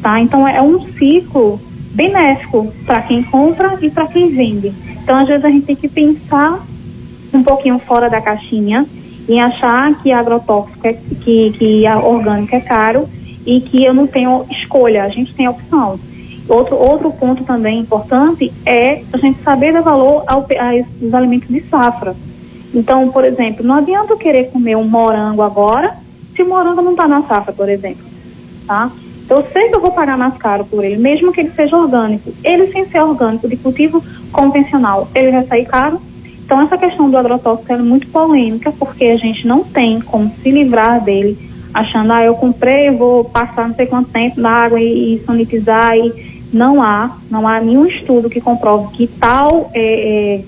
tá? 0.00 0.20
Então 0.20 0.46
é 0.46 0.60
um 0.62 0.80
ciclo 0.92 1.60
benéfico 1.92 2.72
para 2.86 3.02
quem 3.02 3.22
compra 3.24 3.78
e 3.80 3.90
para 3.90 4.06
quem 4.08 4.30
vende. 4.30 4.72
Então 5.02 5.16
às 5.16 5.26
vezes 5.26 5.44
a 5.44 5.50
gente 5.50 5.66
tem 5.66 5.76
que 5.76 5.88
pensar 5.88 6.64
um 7.32 7.42
pouquinho 7.42 7.78
fora 7.80 8.08
da 8.08 8.20
caixinha 8.20 8.86
e 9.28 9.38
achar 9.38 10.00
que 10.02 10.10
agrotóxico 10.10 10.86
é, 10.86 10.94
que, 10.94 11.52
que 11.52 11.86
a 11.86 11.98
orgânico 11.98 12.54
é 12.54 12.60
caro 12.60 13.08
e 13.46 13.60
que 13.60 13.84
eu 13.84 13.94
não 13.94 14.06
tenho 14.06 14.44
escolha, 14.50 15.04
a 15.04 15.08
gente 15.08 15.34
tem 15.34 15.48
opção. 15.48 15.98
Outro, 16.48 16.76
outro 16.76 17.10
ponto 17.12 17.44
também 17.44 17.80
importante 17.80 18.50
é 18.64 19.02
a 19.12 19.18
gente 19.18 19.42
saber 19.42 19.72
dar 19.72 19.82
valor 19.82 20.24
ao, 20.26 20.40
aos 20.40 21.14
alimentos 21.14 21.48
de 21.48 21.60
safra. 21.68 22.16
Então, 22.74 23.10
por 23.10 23.24
exemplo, 23.24 23.64
não 23.64 23.76
adianta 23.76 24.12
eu 24.12 24.18
querer 24.18 24.50
comer 24.50 24.76
um 24.76 24.84
morango 24.84 25.42
agora 25.42 25.96
se 26.34 26.42
o 26.42 26.48
morango 26.48 26.82
não 26.82 26.92
está 26.92 27.08
na 27.08 27.22
safra, 27.22 27.52
por 27.52 27.68
exemplo. 27.68 28.04
Tá? 28.66 28.90
Eu 29.28 29.44
sei 29.52 29.68
que 29.68 29.76
eu 29.76 29.80
vou 29.80 29.92
pagar 29.92 30.16
mais 30.16 30.36
caro 30.38 30.64
por 30.64 30.84
ele, 30.84 30.96
mesmo 30.96 31.32
que 31.32 31.40
ele 31.40 31.50
seja 31.50 31.76
orgânico. 31.76 32.32
Ele 32.42 32.72
sem 32.72 32.88
ser 32.88 33.00
orgânico, 33.00 33.48
de 33.48 33.56
cultivo 33.56 34.02
convencional, 34.32 35.08
ele 35.14 35.32
vai 35.32 35.44
sair 35.46 35.66
caro. 35.66 36.00
Então 36.44 36.62
essa 36.62 36.78
questão 36.78 37.10
do 37.10 37.16
agrotóxico 37.18 37.72
é 37.72 37.76
muito 37.76 38.06
polêmica, 38.08 38.72
porque 38.72 39.04
a 39.04 39.16
gente 39.16 39.46
não 39.46 39.64
tem 39.64 40.00
como 40.00 40.32
se 40.42 40.50
livrar 40.50 41.04
dele, 41.04 41.36
achando, 41.74 42.12
ah, 42.12 42.24
eu 42.24 42.34
comprei, 42.36 42.88
eu 42.88 42.96
vou 42.96 43.24
passar 43.24 43.68
não 43.68 43.74
sei 43.74 43.86
quanto 43.86 44.10
tempo 44.10 44.40
na 44.40 44.50
água 44.50 44.80
e, 44.80 45.16
e 45.16 45.24
sanitizar 45.26 45.94
e 45.94 46.38
não 46.50 46.82
há, 46.82 47.18
não 47.30 47.46
há 47.46 47.60
nenhum 47.60 47.84
estudo 47.86 48.30
que 48.30 48.40
comprove 48.40 48.96
que 48.96 49.06
tal 49.06 49.70
é, 49.74 50.36
é, 50.36 50.44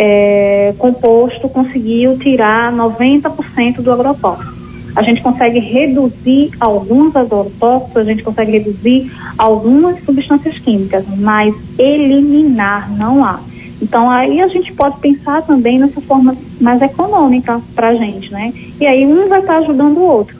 é, 0.00 0.74
composto 0.78 1.48
conseguiu 1.48 2.16
tirar 2.18 2.72
90% 2.72 3.80
do 3.80 3.92
agrotóxico 3.92 4.58
a 4.96 5.02
gente 5.02 5.22
consegue 5.22 5.60
reduzir 5.60 6.50
alguns 6.58 7.14
agrotóxicos, 7.14 7.96
a 7.96 8.04
gente 8.04 8.22
consegue 8.24 8.50
reduzir 8.50 9.12
algumas 9.38 10.02
substâncias 10.04 10.58
químicas, 10.58 11.04
mas 11.16 11.54
eliminar 11.78 12.90
não 12.96 13.24
há. 13.24 13.40
Então 13.80 14.10
aí 14.10 14.40
a 14.40 14.48
gente 14.48 14.72
pode 14.72 14.98
pensar 14.98 15.42
também 15.42 15.78
nessa 15.78 16.00
forma 16.00 16.36
mais 16.60 16.82
econômica 16.82 17.60
para 17.76 17.90
a 17.90 17.94
gente, 17.94 18.32
né? 18.32 18.52
E 18.80 18.86
aí 18.86 19.06
um 19.06 19.28
vai 19.28 19.38
estar 19.38 19.52
tá 19.52 19.58
ajudando 19.60 19.98
o 19.98 20.02
outro. 20.02 20.36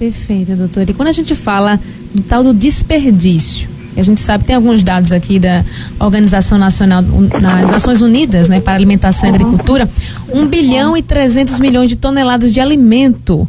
Perfeito, 0.00 0.56
doutora. 0.56 0.90
E 0.90 0.94
quando 0.94 1.08
a 1.08 1.12
gente 1.12 1.36
fala 1.36 1.78
do 2.12 2.22
tal 2.22 2.42
do 2.42 2.52
desperdício, 2.52 3.68
a 3.96 4.02
gente 4.02 4.20
sabe, 4.20 4.44
tem 4.44 4.54
alguns 4.54 4.84
dados 4.84 5.12
aqui 5.12 5.38
da 5.38 5.64
Organização 5.98 6.58
Nacional, 6.58 7.02
das 7.02 7.70
Nações 7.70 8.00
Unidas, 8.00 8.48
né, 8.48 8.60
para 8.60 8.74
Alimentação 8.74 9.28
e 9.28 9.32
Agricultura, 9.32 9.88
1 10.32 10.46
bilhão 10.46 10.96
e 10.96 11.02
300 11.02 11.58
milhões 11.58 11.88
de 11.88 11.96
toneladas 11.96 12.52
de 12.52 12.60
alimento 12.60 13.48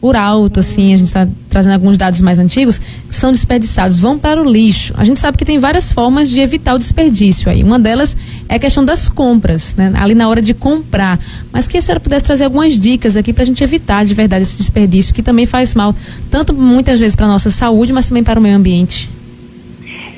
por 0.00 0.14
alto, 0.14 0.60
assim, 0.60 0.94
a 0.94 0.96
gente 0.96 1.08
está 1.08 1.26
trazendo 1.48 1.72
alguns 1.72 1.98
dados 1.98 2.20
mais 2.20 2.38
antigos, 2.38 2.78
que 2.78 3.14
são 3.14 3.32
desperdiçados, 3.32 3.98
vão 3.98 4.16
para 4.16 4.40
o 4.40 4.48
lixo. 4.48 4.94
A 4.96 5.02
gente 5.02 5.18
sabe 5.18 5.36
que 5.36 5.44
tem 5.44 5.58
várias 5.58 5.92
formas 5.92 6.30
de 6.30 6.38
evitar 6.38 6.74
o 6.74 6.78
desperdício 6.78 7.50
aí. 7.50 7.64
Uma 7.64 7.80
delas 7.80 8.16
é 8.48 8.54
a 8.54 8.58
questão 8.60 8.84
das 8.84 9.08
compras, 9.08 9.74
né? 9.74 9.92
Ali 9.96 10.14
na 10.14 10.28
hora 10.28 10.40
de 10.40 10.54
comprar. 10.54 11.18
Mas 11.52 11.66
que 11.66 11.78
a 11.78 11.82
senhora 11.82 11.98
pudesse 11.98 12.24
trazer 12.24 12.44
algumas 12.44 12.78
dicas 12.78 13.16
aqui 13.16 13.32
para 13.32 13.42
a 13.42 13.46
gente 13.46 13.62
evitar 13.64 14.04
de 14.04 14.14
verdade 14.14 14.42
esse 14.42 14.56
desperdício, 14.56 15.12
que 15.12 15.22
também 15.22 15.46
faz 15.46 15.74
mal, 15.74 15.92
tanto 16.30 16.54
muitas 16.54 17.00
vezes 17.00 17.16
para 17.16 17.26
a 17.26 17.28
nossa 17.28 17.50
saúde, 17.50 17.92
mas 17.92 18.08
também 18.08 18.22
para 18.22 18.38
o 18.38 18.42
meio 18.42 18.54
ambiente. 18.54 19.10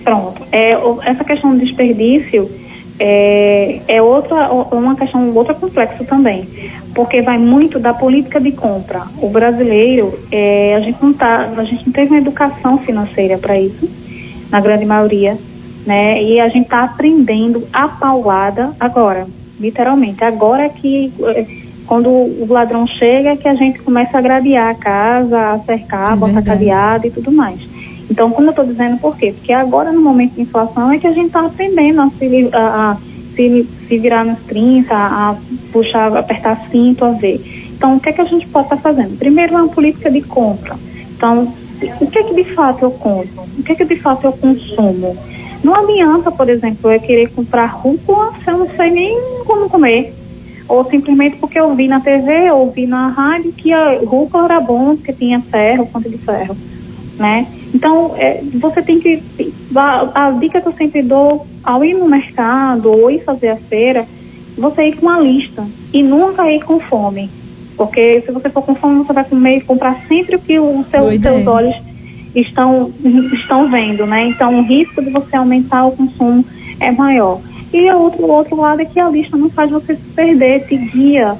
Pronto. 0.04 0.42
É, 0.52 0.72
essa 1.04 1.24
questão 1.24 1.52
do 1.52 1.64
desperdício 1.64 2.50
é, 2.98 3.80
é 3.88 4.02
outra, 4.02 4.52
uma 4.52 4.94
questão 4.94 5.32
outra 5.34 5.54
complexa 5.54 6.04
também, 6.04 6.46
porque 6.94 7.22
vai 7.22 7.38
muito 7.38 7.78
da 7.78 7.94
política 7.94 8.38
de 8.38 8.52
compra. 8.52 9.04
O 9.18 9.28
brasileiro, 9.30 10.18
é, 10.30 10.74
a 10.76 10.80
gente 10.80 11.02
não 11.02 11.12
tá, 11.12 11.50
a 11.56 11.64
gente 11.64 11.86
não 11.86 11.92
teve 11.92 12.10
uma 12.10 12.18
educação 12.18 12.78
financeira 12.78 13.38
para 13.38 13.58
isso, 13.58 13.88
na 14.50 14.60
grande 14.60 14.84
maioria. 14.84 15.38
né? 15.86 16.22
E 16.22 16.38
a 16.40 16.48
gente 16.48 16.64
está 16.64 16.84
aprendendo 16.84 17.66
a 17.72 17.88
paulada 17.88 18.72
agora, 18.78 19.26
literalmente. 19.58 20.22
Agora 20.22 20.68
que 20.68 21.10
eh, 21.22 21.46
quando 21.86 22.10
o 22.10 22.46
ladrão 22.48 22.86
chega, 22.86 23.30
é 23.30 23.36
que 23.36 23.48
a 23.48 23.54
gente 23.54 23.78
começa 23.80 24.18
a 24.18 24.20
gradear 24.20 24.68
a 24.68 24.74
casa, 24.74 25.40
a 25.52 25.58
cercar, 25.60 26.12
é 26.12 26.16
botar 26.16 26.42
cadeado 26.42 27.06
e 27.06 27.10
tudo 27.10 27.32
mais. 27.32 27.58
Então, 28.10 28.30
como 28.30 28.48
eu 28.48 28.50
estou 28.50 28.66
dizendo, 28.66 28.98
por 28.98 29.16
quê? 29.16 29.32
Porque 29.32 29.52
agora, 29.52 29.92
no 29.92 30.00
momento 30.00 30.34
de 30.34 30.42
inflação, 30.42 30.90
é 30.90 30.98
que 30.98 31.06
a 31.06 31.12
gente 31.12 31.28
está 31.28 31.46
aprendendo 31.46 32.00
a 32.00 32.10
se, 32.10 32.50
a, 32.52 32.90
a 32.90 32.96
se, 33.36 33.68
se, 33.88 33.98
virar 33.98 34.24
nos 34.24 34.40
30, 34.40 34.92
a 34.92 35.36
puxar, 35.72 36.16
apertar 36.16 36.68
cinto, 36.70 37.04
a 37.04 37.10
ver. 37.12 37.40
Então, 37.76 37.96
o 37.96 38.00
que 38.00 38.08
é 38.08 38.12
que 38.12 38.20
a 38.20 38.24
gente 38.24 38.48
pode 38.48 38.66
estar 38.66 38.76
tá 38.76 38.82
fazendo? 38.82 39.16
Primeiro, 39.16 39.54
uma 39.54 39.68
política 39.68 40.10
de 40.10 40.22
compra. 40.22 40.76
Então, 41.16 41.54
o 42.00 42.06
que 42.06 42.18
é 42.18 42.22
que 42.24 42.34
de 42.34 42.54
fato 42.54 42.84
eu 42.84 42.90
compro? 42.90 43.44
O 43.58 43.62
que 43.62 43.72
é 43.72 43.74
que 43.74 43.84
de 43.84 43.96
fato 43.96 44.26
eu 44.26 44.32
consumo? 44.32 45.16
Não 45.62 45.74
adianta, 45.74 46.32
por 46.32 46.48
exemplo, 46.48 46.90
eu 46.90 47.00
querer 47.00 47.30
comprar 47.30 47.66
rúcula 47.66 48.32
se 48.42 48.50
eu 48.50 48.58
não 48.58 48.68
sei 48.70 48.90
nem 48.90 49.44
como 49.46 49.68
comer. 49.68 50.12
Ou 50.68 50.84
simplesmente 50.90 51.36
porque 51.36 51.60
eu 51.60 51.74
vi 51.74 51.86
na 51.86 52.00
TV, 52.00 52.50
ou 52.50 52.70
vi 52.70 52.86
na 52.86 53.08
rádio 53.08 53.52
que 53.52 53.72
a 53.72 53.98
rúcula 54.04 54.44
era 54.44 54.60
bom, 54.60 54.96
porque 54.96 55.12
tinha 55.12 55.40
ferro, 55.40 55.88
fonte 55.92 56.08
de 56.08 56.18
ferro. 56.18 56.56
Né? 57.18 57.46
Então, 57.74 58.14
é, 58.16 58.42
você 58.54 58.82
tem 58.82 58.98
que. 58.98 59.22
A, 59.74 60.26
a, 60.26 60.30
dica 60.32 60.60
que 60.60 60.68
eu 60.68 60.72
sempre 60.72 61.02
dou 61.02 61.46
ao 61.62 61.84
ir 61.84 61.94
no 61.94 62.08
mercado 62.08 62.90
ou 62.90 63.10
ir 63.10 63.22
fazer 63.24 63.48
a 63.48 63.56
feira, 63.56 64.06
você 64.56 64.88
ir 64.88 64.96
com 64.96 65.06
uma 65.06 65.20
lista 65.20 65.66
e 65.92 66.02
nunca 66.02 66.50
ir 66.50 66.62
com 66.64 66.80
fome. 66.80 67.30
Porque 67.76 68.22
se 68.22 68.32
você 68.32 68.50
for 68.50 68.62
com 68.62 68.74
fome, 68.74 69.04
você 69.04 69.12
vai 69.12 69.24
comer 69.24 69.58
e 69.58 69.60
comprar 69.62 70.04
sempre 70.06 70.36
o 70.36 70.38
que 70.38 70.58
os 70.58 70.86
seus, 70.88 71.20
seus 71.20 71.46
olhos 71.46 71.74
estão, 72.34 72.92
estão 73.32 73.70
vendo, 73.70 74.04
né? 74.06 74.28
Então, 74.28 74.58
o 74.58 74.62
risco 74.62 75.02
de 75.02 75.10
você 75.10 75.36
aumentar 75.36 75.86
o 75.86 75.92
consumo 75.92 76.44
é 76.78 76.90
maior. 76.90 77.40
E 77.72 77.90
o 77.90 77.98
outro, 78.00 78.22
o 78.24 78.30
outro 78.30 78.56
lado 78.56 78.82
é 78.82 78.84
que 78.84 78.98
a 78.98 79.08
lista 79.08 79.36
não 79.36 79.48
faz 79.48 79.70
você 79.70 79.94
se 79.94 80.02
perder, 80.14 80.66
te 80.66 80.76
guia, 80.76 81.36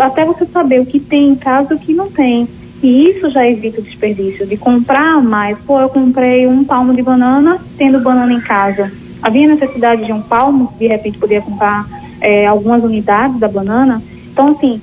até 0.00 0.24
você 0.24 0.46
saber 0.46 0.80
o 0.80 0.86
que 0.86 1.00
tem 1.00 1.30
em 1.30 1.34
casa 1.34 1.74
e 1.74 1.76
o 1.76 1.80
que 1.80 1.92
não 1.92 2.10
tem. 2.10 2.48
E 2.82 3.10
isso 3.10 3.30
já 3.30 3.48
evita 3.48 3.80
o 3.80 3.84
desperdício, 3.84 4.46
de 4.46 4.56
comprar 4.56 5.22
mais. 5.22 5.56
Pô, 5.60 5.80
eu 5.80 5.88
comprei 5.88 6.46
um 6.46 6.64
palmo 6.64 6.92
de 6.92 7.02
banana, 7.02 7.60
tendo 7.78 8.00
banana 8.00 8.32
em 8.32 8.40
casa. 8.40 8.90
Havia 9.22 9.46
necessidade 9.46 10.04
de 10.04 10.12
um 10.12 10.20
palmo, 10.20 10.72
de 10.78 10.88
repente 10.88 11.16
podia 11.16 11.40
comprar 11.40 11.86
é, 12.20 12.46
algumas 12.46 12.82
unidades 12.82 13.38
da 13.38 13.46
banana. 13.46 14.02
Então, 14.32 14.48
assim, 14.48 14.80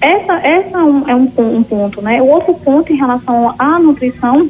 essa, 0.00 0.34
essa 0.34 0.78
é 0.78 0.82
um, 0.82 1.08
é 1.08 1.16
um, 1.16 1.32
um 1.56 1.62
ponto, 1.64 2.00
né? 2.00 2.22
O 2.22 2.28
outro 2.28 2.54
ponto 2.54 2.92
em 2.92 2.96
relação 2.96 3.54
à 3.58 3.78
nutrição 3.80 4.48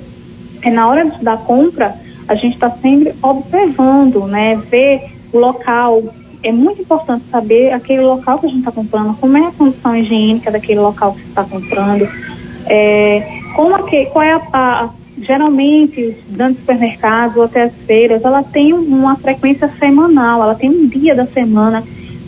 é 0.61 0.71
na 0.71 0.87
hora 0.87 1.05
da 1.23 1.37
compra, 1.37 1.97
a 2.29 2.35
gente 2.35 2.55
está 2.55 2.71
sempre 2.83 3.15
observando, 3.23 4.27
né? 4.27 4.57
Ver 4.71 5.13
o 5.33 5.39
local. 5.39 6.03
É 6.43 6.53
muito 6.53 6.83
importante 6.83 7.25
saber 7.31 7.73
aquele 7.73 8.03
local 8.03 8.39
que 8.39 8.47
a 8.47 8.49
gente 8.49 8.59
está 8.59 8.73
comprando, 8.73 9.17
como 9.19 9.37
é 9.39 9.47
a 9.47 9.53
condição 9.53 9.97
higiênica 9.97 10.51
daquele 10.51 10.81
local 10.81 11.15
que 11.15 11.23
você 11.23 11.29
está 11.29 11.45
comprando. 11.45 12.09
É, 12.67 13.41
como 13.55 13.75
aqui, 13.75 14.07
qual 14.07 14.25
é 14.25 14.33
a, 14.33 14.41
a 14.53 14.91
geralmente 15.19 16.03
os 16.03 16.37
grandes 16.37 16.59
supermercados 16.61 17.37
ou 17.37 17.45
até 17.45 17.65
as 17.65 17.75
feiras, 17.87 18.25
ela 18.25 18.43
tem 18.43 18.73
uma 18.73 19.17
frequência 19.17 19.69
semanal, 19.79 20.43
ela 20.43 20.55
tem 20.55 20.71
um 20.71 20.87
dia 20.89 21.15
da 21.15 21.27
semana 21.27 21.85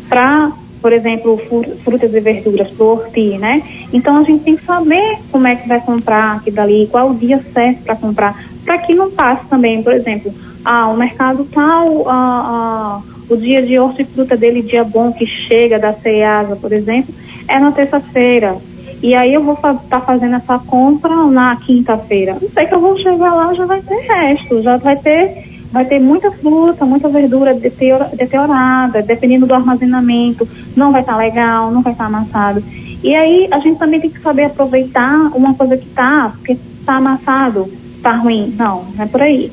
para 0.09 0.53
por 0.85 0.93
exemplo, 0.93 1.41
frutas 1.83 2.13
e 2.13 2.21
verduras 2.21 2.71
para 2.73 2.85
horti, 2.85 3.39
né? 3.39 3.63
Então 3.91 4.19
a 4.19 4.23
gente 4.23 4.45
tem 4.45 4.55
que 4.55 4.67
saber 4.67 5.17
como 5.33 5.47
é 5.47 5.57
que 5.57 5.67
vai 5.67 5.81
comprar 5.81 6.37
aqui 6.37 6.51
dali, 6.51 6.87
qual 6.91 7.09
o 7.09 7.15
dia 7.15 7.43
certo 7.55 7.85
para 7.85 7.97
comprar, 7.97 8.45
para 8.67 8.77
que 8.77 8.93
não 8.93 9.11
passe 9.11 9.49
também, 9.49 9.83
por 9.83 9.95
exemplo, 9.95 10.31
ah, 10.63 10.91
o 10.91 10.97
mercado 10.99 11.49
tal, 11.55 12.07
ah, 12.07 12.13
ah, 12.47 13.03
o 13.31 13.35
dia 13.35 13.63
de 13.63 13.79
hortifruta 13.79 14.37
dele, 14.37 14.61
dia 14.61 14.85
bom 14.85 15.11
que 15.11 15.25
chega 15.25 15.79
da 15.79 15.95
CEASA, 15.95 16.55
por 16.57 16.71
exemplo, 16.71 17.15
é 17.49 17.59
na 17.59 17.73
terça-feira. 17.73 18.59
E 19.05 19.15
aí 19.15 19.35
eu 19.35 19.43
vou 19.43 19.53
estar 19.53 19.75
tá 19.75 20.01
fazendo 20.01 20.37
essa 20.37 20.59
compra 20.59 21.15
na 21.27 21.57
quinta-feira. 21.57 22.39
Não 22.41 22.49
sei 22.49 22.67
que 22.67 22.75
eu 22.75 22.81
vou 22.81 22.97
chegar 22.97 23.35
lá, 23.35 23.53
já 23.53 23.67
vai 23.67 23.83
ter 23.83 23.97
resto, 23.97 24.63
já 24.63 24.79
vai 24.79 24.97
ter 24.97 25.45
vai 25.71 25.85
ter 25.85 26.01
muita 26.01 26.31
fruta, 26.31 26.87
muita 26.87 27.11
verdura 27.11 27.53
deteriorada, 27.53 29.03
dependendo 29.03 29.45
do 29.45 29.53
armazenamento, 29.53 30.49
não 30.75 30.91
vai 30.91 31.03
estar 31.03 31.15
tá 31.15 31.19
legal, 31.19 31.71
não 31.71 31.83
vai 31.83 31.93
estar 31.93 32.05
tá 32.05 32.17
amassado. 32.17 32.65
E 33.03 33.15
aí 33.15 33.47
a 33.53 33.59
gente 33.59 33.79
também 33.79 34.01
tem 34.01 34.09
que 34.09 34.23
saber 34.23 34.45
aproveitar 34.45 35.37
uma 35.37 35.53
coisa 35.53 35.77
que 35.77 35.87
está, 35.87 36.33
porque 36.39 36.57
está 36.81 36.97
amassado, 36.97 37.71
está 37.97 38.17
ruim. 38.17 38.55
Não, 38.57 38.87
não 38.97 39.05
é 39.05 39.07
por 39.07 39.21
aí, 39.21 39.53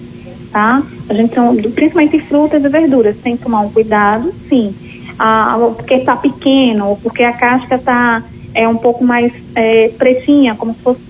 tá? 0.54 0.82
A 1.10 1.14
gente, 1.14 1.36
principalmente 1.72 2.20
frutas 2.22 2.64
e 2.64 2.70
verduras, 2.70 3.18
tem 3.18 3.36
que 3.36 3.44
tomar 3.44 3.62
um 3.62 3.70
cuidado, 3.70 4.34
sim. 4.48 4.74
Ah, 5.20 5.58
porque 5.76 5.96
está 5.96 6.16
pequeno, 6.16 6.88
ou 6.88 6.96
porque 6.96 7.24
a 7.24 7.34
casca 7.34 7.76
está 7.76 8.24
é 8.54 8.68
um 8.68 8.78
pouco 8.78 9.04
mais 9.04 9.32
é, 9.56 9.90
pretinha, 9.90 10.56
como 10.56 10.74
se 10.74 10.80
fosse. 10.82 11.02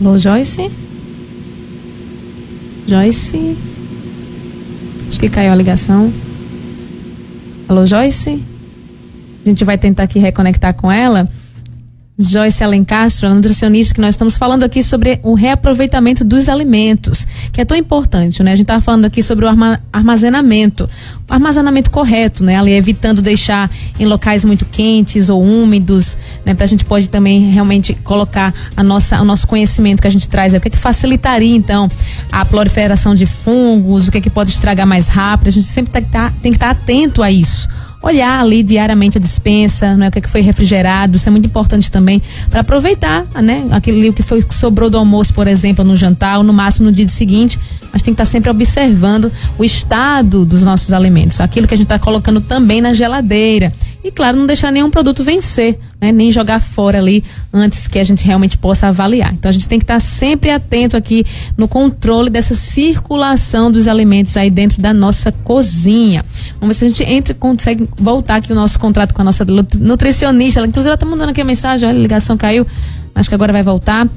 Alô, 0.00 0.18
Joyce? 0.18 0.70
Joyce? 2.86 3.56
Acho 5.08 5.20
que 5.20 5.28
caiu 5.28 5.52
a 5.52 5.56
ligação. 5.56 6.12
Alô, 7.68 7.86
Joyce? 7.86 8.42
A 9.44 9.48
gente 9.48 9.64
vai 9.64 9.78
tentar 9.78 10.04
aqui 10.04 10.18
reconectar 10.18 10.74
com 10.74 10.90
ela. 10.90 11.28
Joyce 12.18 12.64
Alencastro, 12.64 13.28
a 13.28 13.34
nutricionista, 13.34 13.92
que 13.92 14.00
nós 14.00 14.14
estamos 14.14 14.38
falando 14.38 14.62
aqui 14.62 14.82
sobre 14.82 15.20
o 15.22 15.34
reaproveitamento 15.34 16.24
dos 16.24 16.48
alimentos, 16.48 17.26
que 17.52 17.60
é 17.60 17.64
tão 17.64 17.76
importante, 17.76 18.42
né? 18.42 18.52
A 18.52 18.56
gente 18.56 18.64
está 18.64 18.80
falando 18.80 19.04
aqui 19.04 19.22
sobre 19.22 19.44
o 19.44 19.48
armazenamento, 19.92 20.88
o 21.28 21.32
armazenamento 21.32 21.90
correto, 21.90 22.42
né? 22.42 22.56
Ali 22.56 22.72
evitando 22.72 23.20
deixar 23.20 23.70
em 23.98 24.06
locais 24.06 24.46
muito 24.46 24.64
quentes 24.64 25.28
ou 25.28 25.42
úmidos, 25.42 26.16
né? 26.42 26.54
Para 26.54 26.64
a 26.64 26.68
gente 26.68 26.86
pode 26.86 27.10
também 27.10 27.50
realmente 27.50 27.92
colocar 27.92 28.54
a 28.74 28.82
nossa, 28.82 29.20
o 29.20 29.24
nosso 29.24 29.46
conhecimento 29.46 30.00
que 30.00 30.08
a 30.08 30.10
gente 30.12 30.26
traz, 30.26 30.54
é 30.54 30.56
o 30.56 30.60
que, 30.60 30.68
é 30.68 30.70
que 30.70 30.78
facilitaria 30.78 31.54
então 31.54 31.86
a 32.32 32.46
proliferação 32.46 33.14
de 33.14 33.26
fungos, 33.26 34.08
o 34.08 34.10
que 34.10 34.18
é 34.18 34.20
que 34.22 34.30
pode 34.30 34.50
estragar 34.50 34.86
mais 34.86 35.06
rápido. 35.06 35.48
A 35.48 35.52
gente 35.52 35.66
sempre 35.66 35.92
tá, 35.92 36.00
tá, 36.00 36.32
tem 36.40 36.50
que 36.50 36.56
estar 36.56 36.74
tá 36.74 36.80
atento 36.80 37.22
a 37.22 37.30
isso 37.30 37.68
olhar 38.02 38.40
ali 38.40 38.62
diariamente 38.62 39.18
a 39.18 39.20
dispensa, 39.20 39.96
né, 39.96 40.08
o 40.08 40.10
que, 40.10 40.18
é 40.18 40.22
que 40.22 40.28
foi 40.28 40.40
refrigerado, 40.40 41.16
isso 41.16 41.28
é 41.28 41.32
muito 41.32 41.46
importante 41.46 41.90
também 41.90 42.22
para 42.50 42.60
aproveitar, 42.60 43.26
né, 43.42 43.66
aquele 43.70 44.12
que 44.12 44.22
foi 44.22 44.42
que 44.42 44.54
sobrou 44.54 44.88
do 44.88 44.96
almoço, 44.96 45.32
por 45.34 45.46
exemplo, 45.46 45.84
no 45.84 45.96
jantar 45.96 46.38
ou 46.38 46.44
no 46.44 46.52
máximo 46.52 46.86
no 46.86 46.92
dia 46.92 47.08
seguinte, 47.08 47.58
mas 47.92 48.02
tem 48.02 48.12
que 48.12 48.20
estar 48.20 48.26
tá 48.26 48.30
sempre 48.30 48.50
observando 48.50 49.32
o 49.58 49.64
estado 49.64 50.44
dos 50.44 50.62
nossos 50.62 50.92
alimentos, 50.92 51.40
aquilo 51.40 51.66
que 51.66 51.74
a 51.74 51.76
gente 51.76 51.86
está 51.86 51.98
colocando 51.98 52.40
também 52.40 52.80
na 52.80 52.92
geladeira. 52.92 53.72
E 54.06 54.10
claro, 54.12 54.36
não 54.36 54.46
deixar 54.46 54.70
nenhum 54.70 54.88
produto 54.88 55.24
vencer, 55.24 55.76
né? 56.00 56.12
nem 56.12 56.30
jogar 56.30 56.60
fora 56.60 56.98
ali 56.98 57.24
antes 57.52 57.88
que 57.88 57.98
a 57.98 58.04
gente 58.04 58.24
realmente 58.24 58.56
possa 58.56 58.86
avaliar. 58.86 59.34
Então 59.34 59.48
a 59.48 59.52
gente 59.52 59.66
tem 59.66 59.80
que 59.80 59.82
estar 59.82 59.98
sempre 59.98 60.48
atento 60.48 60.96
aqui 60.96 61.26
no 61.56 61.66
controle 61.66 62.30
dessa 62.30 62.54
circulação 62.54 63.68
dos 63.68 63.88
alimentos 63.88 64.36
aí 64.36 64.48
dentro 64.48 64.80
da 64.80 64.94
nossa 64.94 65.32
cozinha. 65.32 66.24
Vamos 66.60 66.76
ver 66.76 66.78
se 66.78 66.84
a 66.84 66.88
gente 66.88 67.02
entra, 67.02 67.34
consegue 67.34 67.88
voltar 67.96 68.36
aqui 68.36 68.52
o 68.52 68.54
nosso 68.54 68.78
contrato 68.78 69.12
com 69.12 69.22
a 69.22 69.24
nossa 69.24 69.44
nutricionista. 69.76 70.60
Ela, 70.60 70.68
inclusive, 70.68 70.90
ela 70.90 70.94
está 70.94 71.04
mandando 71.04 71.32
aqui 71.32 71.40
a 71.40 71.44
mensagem, 71.44 71.88
olha, 71.88 71.98
a 71.98 72.00
ligação 72.00 72.36
caiu. 72.36 72.64
Acho 73.12 73.28
que 73.28 73.34
agora 73.34 73.52
vai 73.52 73.64
voltar 73.64 74.08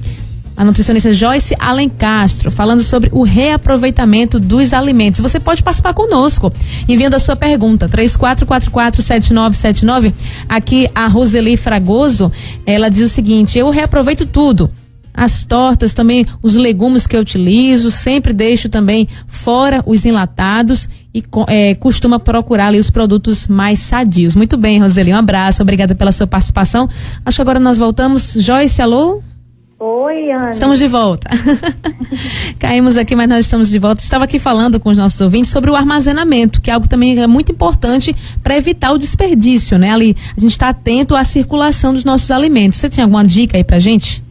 a 0.60 0.64
nutricionista 0.66 1.14
Joyce 1.14 1.56
Alencastro, 1.58 2.52
falando 2.52 2.82
sobre 2.82 3.10
o 3.14 3.24
reaproveitamento 3.24 4.38
dos 4.38 4.74
alimentos. 4.74 5.22
Você 5.22 5.40
pode 5.40 5.64
participar 5.64 5.94
conosco, 5.94 6.52
enviando 6.86 7.14
a 7.14 7.20
sua 7.20 7.38
pergunta, 7.38 7.88
34447979. 7.88 10.12
Aqui 10.50 10.90
a 10.94 11.08
Roseli 11.08 11.56
Fragoso, 11.56 12.30
ela 12.66 12.90
diz 12.90 13.06
o 13.06 13.10
seguinte: 13.10 13.58
eu 13.58 13.70
reaproveito 13.70 14.26
tudo 14.26 14.70
as 15.14 15.46
tortas, 15.46 15.94
também 15.94 16.26
os 16.44 16.56
legumes 16.56 17.08
que 17.08 17.16
eu 17.16 17.22
utilizo, 17.22 17.90
sempre 17.90 18.34
deixo 18.34 18.68
também 18.68 19.08
fora 19.28 19.82
os 19.86 20.04
enlatados 20.04 20.90
e 21.14 21.24
é, 21.48 21.74
costuma 21.76 22.20
procurar 22.20 22.68
ali 22.68 22.80
os 22.80 22.90
produtos 22.90 23.48
mais 23.48 23.80
sadios. 23.80 24.36
Muito 24.36 24.58
bem, 24.58 24.82
Roseli, 24.82 25.14
um 25.14 25.18
abraço, 25.18 25.62
obrigada 25.62 25.96
pela 25.96 26.12
sua 26.12 26.28
participação. 26.28 26.90
Acho 27.26 27.38
que 27.38 27.42
agora 27.42 27.62
nós 27.62 27.78
voltamos. 27.78 28.34
Joyce, 28.34 28.82
alô? 28.82 29.24
Oi, 29.82 30.30
Ana. 30.30 30.52
Estamos 30.52 30.78
de 30.78 30.90
volta. 30.90 31.30
Caímos 32.60 32.98
aqui, 32.98 33.16
mas 33.16 33.30
nós 33.30 33.46
estamos 33.46 33.70
de 33.70 33.80
volta. 33.80 34.02
Estava 34.02 34.26
aqui 34.26 34.38
falando 34.38 34.78
com 34.78 34.90
os 34.90 34.98
nossos 34.98 35.22
ouvintes 35.22 35.52
sobre 35.52 35.72
o 35.72 35.76
armazenamento, 35.76 36.62
que 36.62 36.70
é 36.70 36.74
algo 36.74 36.90
também 36.90 37.18
é 37.18 37.28
muito 37.28 37.54
importante 37.54 38.14
para 38.44 38.58
evitar 38.58 38.92
o 38.92 38.98
desperdício, 38.98 39.78
né? 39.78 39.92
Ali, 39.92 40.18
a 40.36 40.40
gente 40.40 40.52
está 40.52 40.68
atento 40.68 41.16
à 41.16 41.24
circulação 41.24 41.94
dos 41.94 42.04
nossos 42.04 42.30
alimentos. 42.30 42.78
Você 42.78 42.90
tem 42.90 43.02
alguma 43.02 43.24
dica 43.24 43.56
aí 43.56 43.64
pra 43.64 43.80
gente? 43.80 44.22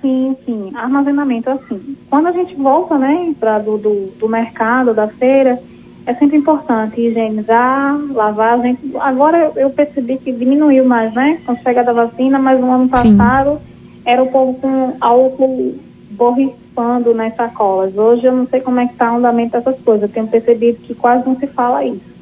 Sim, 0.00 0.36
sim. 0.46 0.70
Armazenamento, 0.76 1.50
assim. 1.50 1.96
Quando 2.08 2.28
a 2.28 2.32
gente 2.32 2.54
volta, 2.54 2.96
né, 2.96 3.34
para 3.40 3.58
do, 3.58 3.76
do, 3.76 4.12
do 4.16 4.28
mercado, 4.28 4.94
da 4.94 5.08
feira, 5.08 5.58
é 6.06 6.14
sempre 6.14 6.36
importante 6.36 7.00
higienizar, 7.00 7.98
lavar. 8.12 8.62
Gente, 8.62 8.96
agora 9.00 9.50
eu 9.56 9.70
percebi 9.70 10.18
que 10.18 10.30
diminuiu 10.30 10.84
mais, 10.84 11.12
né? 11.14 11.40
Com 11.44 11.50
a 11.50 11.56
chegada 11.56 11.92
da 11.92 12.04
vacina, 12.04 12.38
mas 12.38 12.60
no 12.60 12.70
ano 12.70 12.88
passado. 12.88 13.58
Sim 13.58 13.71
era 14.04 14.22
o 14.22 14.30
povo 14.30 14.54
com 14.60 14.96
álcool 15.00 15.74
borrifando 16.10 17.14
nas 17.14 17.34
sacolas. 17.36 17.96
Hoje 17.96 18.26
eu 18.26 18.32
não 18.32 18.46
sei 18.46 18.60
como 18.60 18.80
é 18.80 18.86
que 18.86 18.92
está 18.92 19.12
o 19.12 19.16
andamento 19.16 19.52
dessas 19.52 19.80
coisas. 19.82 20.02
Eu 20.02 20.14
tenho 20.14 20.28
percebido 20.28 20.78
que 20.78 20.94
quase 20.94 21.26
não 21.26 21.36
se 21.36 21.46
fala 21.48 21.84
isso. 21.84 22.12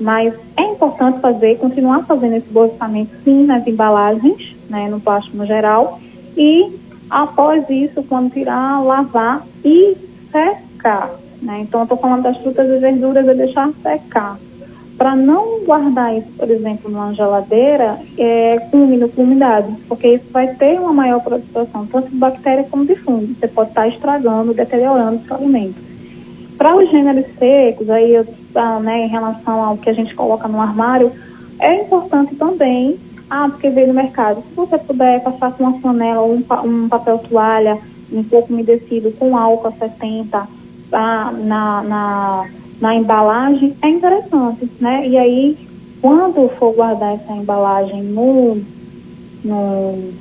Mas 0.00 0.34
é 0.56 0.62
importante 0.62 1.20
fazer, 1.20 1.58
continuar 1.58 2.04
fazendo 2.04 2.36
esse 2.36 2.48
borrifamento 2.48 3.10
sim 3.24 3.44
nas 3.44 3.66
embalagens, 3.66 4.56
né, 4.68 4.88
no 4.88 5.00
plástico 5.00 5.36
no 5.36 5.46
geral. 5.46 6.00
E 6.36 6.72
após 7.10 7.68
isso, 7.70 8.02
quando 8.04 8.32
tirar, 8.32 8.82
lavar 8.82 9.46
e 9.64 9.96
secar. 10.30 11.10
Né? 11.40 11.60
Então 11.60 11.80
eu 11.80 11.84
estou 11.84 11.98
falando 11.98 12.22
das 12.22 12.36
frutas 12.38 12.68
e 12.68 12.78
verduras 12.78 13.26
e 13.26 13.34
deixar 13.34 13.70
secar 13.82 14.38
para 14.96 15.16
não 15.16 15.64
guardar 15.64 16.16
isso, 16.16 16.28
por 16.38 16.48
exemplo, 16.50 16.90
numa 16.90 17.12
geladeira 17.14 17.98
é, 18.16 18.68
úmido, 18.72 19.08
com 19.08 19.22
umidade, 19.22 19.74
porque 19.88 20.14
isso 20.14 20.24
vai 20.30 20.54
ter 20.54 20.78
uma 20.78 20.92
maior 20.92 21.20
proliferação, 21.20 21.86
tanto 21.86 22.10
de 22.10 22.16
bactérias 22.16 22.68
como 22.68 22.86
de 22.86 22.94
fungos. 22.96 23.30
Você 23.38 23.48
pode 23.48 23.70
estar 23.70 23.82
tá 23.82 23.88
estragando, 23.88 24.54
deteriorando 24.54 25.24
seu 25.26 25.36
alimento. 25.36 25.74
Para 26.56 26.76
os 26.76 26.88
gêneros 26.90 27.26
secos, 27.38 27.90
aí, 27.90 28.24
ah, 28.54 28.78
né, 28.78 29.06
em 29.06 29.08
relação 29.08 29.62
ao 29.62 29.76
que 29.76 29.90
a 29.90 29.92
gente 29.92 30.14
coloca 30.14 30.46
no 30.46 30.60
armário, 30.60 31.10
é 31.58 31.82
importante 31.82 32.36
também, 32.36 32.96
ah, 33.28 33.48
porque 33.48 33.70
veio 33.70 33.88
no 33.88 33.94
mercado, 33.94 34.42
se 34.48 34.54
você 34.54 34.78
puder 34.78 35.22
passar 35.24 35.52
com 35.52 35.64
uma 35.64 35.80
flanela 35.80 36.20
ou 36.20 36.34
um, 36.34 36.44
um 36.64 36.88
papel 36.88 37.18
toalha 37.18 37.78
um 38.12 38.22
pouco 38.22 38.52
umedecido 38.52 39.10
com 39.12 39.36
álcool 39.36 39.72
70 39.76 40.46
ah, 40.92 41.32
na, 41.32 41.82
na 41.82 42.46
na 42.84 42.94
embalagem 42.94 43.74
é 43.80 43.88
interessante, 43.88 44.70
né? 44.78 45.08
E 45.08 45.16
aí, 45.16 45.56
quando 46.02 46.50
for 46.58 46.74
guardar 46.74 47.14
essa 47.14 47.32
embalagem 47.32 48.02
no, 48.02 48.60
no, 49.42 50.12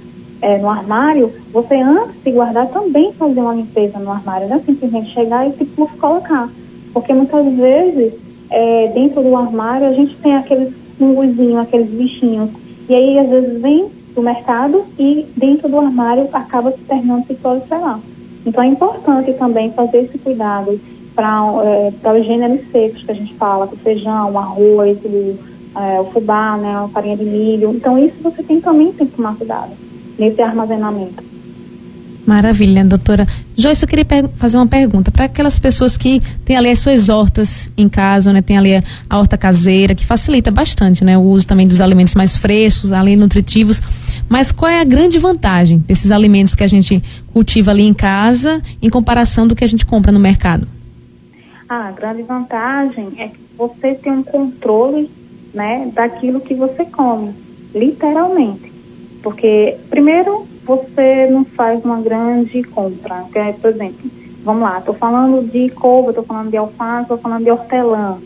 é, 0.42 0.58
no 0.60 0.70
armário, 0.70 1.30
você 1.52 1.76
antes 1.76 2.24
de 2.24 2.32
guardar 2.32 2.70
também 2.70 3.12
fazer 3.20 3.42
uma 3.42 3.54
limpeza 3.54 4.00
no 4.00 4.10
armário, 4.10 4.48
não 4.48 4.56
é 4.56 4.60
simplesmente 4.62 5.12
chegar 5.12 5.46
e 5.46 5.52
tipo 5.52 5.90
colocar. 5.98 6.50
Porque 6.94 7.14
muitas 7.14 7.46
vezes, 7.54 8.14
é, 8.50 8.88
dentro 8.94 9.22
do 9.22 9.36
armário, 9.36 9.88
a 9.88 9.94
gente 9.94 10.16
tem 10.20 10.34
aqueles 10.34 10.74
fungozinhos, 10.98 11.58
aqueles 11.58 11.90
bichinhos. 11.90 12.50
E 12.88 12.96
aí, 12.96 13.20
às 13.20 13.28
vezes, 13.28 13.62
vem 13.62 13.92
do 14.16 14.22
mercado 14.22 14.86
e 14.98 15.26
dentro 15.36 15.68
do 15.68 15.80
armário 15.80 16.30
acaba 16.32 16.72
se 16.72 16.80
tornando 16.86 17.28
se 17.28 17.34
proliferar. 17.34 18.00
Então, 18.46 18.64
é 18.64 18.68
importante 18.68 19.34
também 19.34 19.70
fazer 19.74 20.04
esse 20.04 20.18
cuidado 20.18 20.80
para 21.16 21.92
é, 22.04 22.20
os 22.20 22.26
gêneros 22.26 22.62
secos 22.72 23.04
que 23.04 23.12
a 23.12 23.16
gente 23.16 23.34
fala, 23.36 23.66
o 23.66 23.78
feijão, 23.78 24.32
o 24.32 24.38
arroz, 24.38 24.98
o, 25.06 25.38
é, 25.80 26.02
o 26.02 26.06
fubá, 26.12 26.58
né, 26.58 26.76
a 26.76 26.88
farinha 26.90 27.18
de 27.18 27.26
milho. 27.26 27.72
Então 27.76 27.98
isso 27.98 28.16
você 28.22 28.44
tem 28.44 28.60
também 28.60 28.92
tem 28.94 29.08
que 29.08 29.16
tomar 29.16 29.36
cuidado 29.36 29.72
nesse 30.18 30.42
armazenamento. 30.42 31.34
Maravilha, 32.26 32.86
doutora. 32.86 33.28
Joyce, 33.56 33.84
eu 33.84 33.88
queria 33.88 34.06
fazer 34.36 34.56
uma 34.56 34.66
pergunta 34.66 35.12
para 35.12 35.26
aquelas 35.26 35.60
pessoas 35.60 35.98
que 35.98 36.22
têm 36.46 36.56
ali 36.56 36.70
as 36.70 36.80
suas 36.80 37.10
hortas 37.10 37.70
em 37.78 37.90
casa, 37.90 38.32
né? 38.32 38.42
Tem 38.42 38.58
ali 38.58 38.76
a, 38.76 38.84
a 39.10 39.20
horta 39.20 39.38
caseira, 39.38 39.94
que 39.94 40.06
facilita 40.06 40.50
bastante, 40.50 41.04
né? 41.04 41.18
O 41.18 41.22
uso 41.22 41.46
também 41.46 41.68
dos 41.68 41.82
alimentos 41.82 42.16
mais 42.16 42.38
frescos, 42.38 42.94
além 42.94 43.18
nutritivos. 43.18 43.82
Mas 44.30 44.54
qual 44.54 44.72
é 44.72 44.80
a 44.80 44.86
grande 44.86 45.20
vantagem 45.20 45.80
desses 45.80 46.12
alimentos 46.12 46.56
que 46.56 46.64
a 46.64 46.68
gente 46.68 47.04
cultiva 47.34 47.72
ali 47.72 47.84
em 47.84 47.94
casa 47.94 48.62
em 48.82 48.90
comparação 48.90 49.46
do 49.46 49.54
que 49.54 49.64
a 49.66 49.68
gente 49.68 49.86
compra 49.86 50.12
no 50.12 50.20
mercado? 50.20 50.66
A 51.74 51.92
grande 51.92 52.24
vantagem 52.24 53.14
é 53.18 53.28
que 53.30 53.40
você 53.58 53.96
tem 53.96 54.12
um 54.12 54.24
controle 54.24 55.10
né, 55.54 55.90
daquilo 55.94 56.42
que 56.42 56.54
você 56.54 56.86
come, 56.86 57.34
literalmente. 57.74 58.72
Porque, 59.22 59.78
primeiro, 59.90 60.46
você 60.66 61.28
não 61.30 61.46
faz 61.46 61.84
uma 61.84 62.02
grande 62.02 62.64
compra. 62.64 63.26
É, 63.36 63.54
por 63.54 63.70
exemplo, 63.70 64.10
vamos 64.44 64.64
lá, 64.64 64.80
estou 64.80 64.96
falando 64.96 65.50
de 65.50 65.70
couve, 65.70 66.10
estou 66.10 66.24
falando 66.24 66.50
de 66.50 66.58
alface, 66.58 67.04
estou 67.04 67.18
falando 67.18 67.44
de 67.44 67.52
hortelã. 67.52 68.20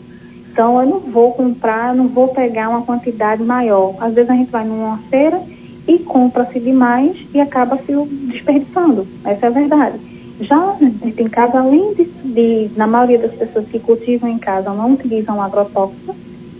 Então, 0.50 0.80
eu 0.80 0.88
não 0.88 1.00
vou 1.00 1.32
comprar, 1.32 1.94
não 1.94 2.08
vou 2.08 2.28
pegar 2.28 2.68
uma 2.68 2.82
quantidade 2.82 3.42
maior. 3.42 3.94
Às 4.00 4.14
vezes 4.14 4.30
a 4.30 4.34
gente 4.34 4.50
vai 4.50 4.64
numa 4.64 4.98
feira 5.10 5.40
e 5.86 5.98
compra-se 6.00 6.58
demais 6.58 7.16
e 7.32 7.40
acaba 7.40 7.78
se 7.78 7.92
desperdiçando. 8.26 9.06
Essa 9.24 9.46
é 9.46 9.48
a 9.48 9.52
verdade. 9.52 10.07
Já 10.40 10.76
em 10.80 11.28
casa, 11.28 11.58
além 11.58 11.94
de, 11.94 12.04
de, 12.04 12.70
na 12.76 12.86
maioria 12.86 13.18
das 13.18 13.34
pessoas 13.34 13.66
que 13.68 13.78
cultivam 13.80 14.28
em 14.30 14.38
casa, 14.38 14.70
não 14.72 14.92
utilizam 14.92 15.42
agrotóxicos, 15.42 16.14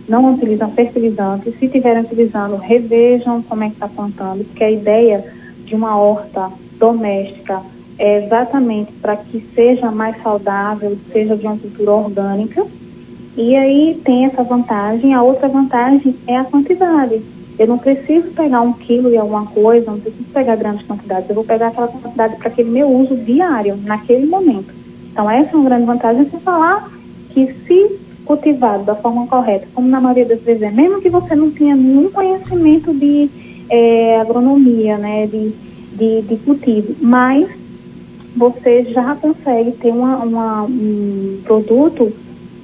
não 0.07 0.33
utilizam 0.33 0.71
fertilizantes. 0.71 1.57
Se 1.57 1.65
estiverem 1.65 2.03
utilizando, 2.03 2.57
revejam 2.57 3.41
como 3.43 3.63
é 3.63 3.67
que 3.67 3.75
está 3.75 3.87
plantando, 3.87 4.43
porque 4.43 4.63
a 4.63 4.71
ideia 4.71 5.23
de 5.63 5.75
uma 5.75 5.97
horta 5.97 6.51
doméstica 6.77 7.61
é 7.97 8.25
exatamente 8.25 8.91
para 8.93 9.17
que 9.17 9.45
seja 9.53 9.91
mais 9.91 10.21
saudável, 10.23 10.97
seja 11.11 11.37
de 11.37 11.45
uma 11.45 11.57
cultura 11.57 11.91
orgânica. 11.91 12.65
E 13.37 13.55
aí 13.55 14.01
tem 14.03 14.25
essa 14.25 14.43
vantagem. 14.43 15.13
A 15.13 15.21
outra 15.21 15.47
vantagem 15.47 16.15
é 16.27 16.37
a 16.37 16.43
quantidade. 16.43 17.21
Eu 17.59 17.67
não 17.67 17.77
preciso 17.77 18.29
pegar 18.29 18.61
um 18.61 18.71
quilo 18.71 19.09
de 19.09 19.17
alguma 19.17 19.45
coisa, 19.47 19.91
não 19.91 19.99
preciso 19.99 20.23
pegar 20.33 20.55
grandes 20.55 20.87
quantidades. 20.87 21.27
Eu 21.27 21.35
vou 21.35 21.43
pegar 21.43 21.67
aquela 21.67 21.89
quantidade 21.89 22.37
para 22.37 22.47
aquele 22.47 22.69
meu 22.69 22.87
uso 22.87 23.17
diário, 23.17 23.75
naquele 23.83 24.25
momento. 24.25 24.73
Então, 25.11 25.29
essa 25.29 25.51
é 25.51 25.55
uma 25.55 25.65
grande 25.65 25.85
vantagem. 25.85 26.29
Sem 26.29 26.39
falar 26.39 26.89
que, 27.31 27.53
se 27.67 27.99
cultivado 28.23 28.85
da 28.85 28.95
forma 28.95 29.27
correta, 29.27 29.67
como 29.73 29.89
na 29.89 29.99
maioria 29.99 30.25
das 30.25 30.41
vezes 30.41 30.61
é, 30.61 30.71
mesmo 30.71 31.01
que 31.01 31.09
você 31.09 31.35
não 31.35 31.51
tenha 31.51 31.75
nenhum 31.75 32.09
conhecimento 32.11 32.93
de 32.93 33.29
é, 33.69 34.21
agronomia, 34.21 34.97
né, 34.97 35.27
de, 35.27 35.51
de, 35.97 36.21
de, 36.21 36.37
cultivo, 36.37 36.95
mas 37.01 37.49
você 38.37 38.85
já 38.85 39.15
consegue 39.15 39.71
ter 39.73 39.91
uma, 39.91 40.17
uma, 40.17 40.63
um 40.63 41.41
produto 41.43 42.13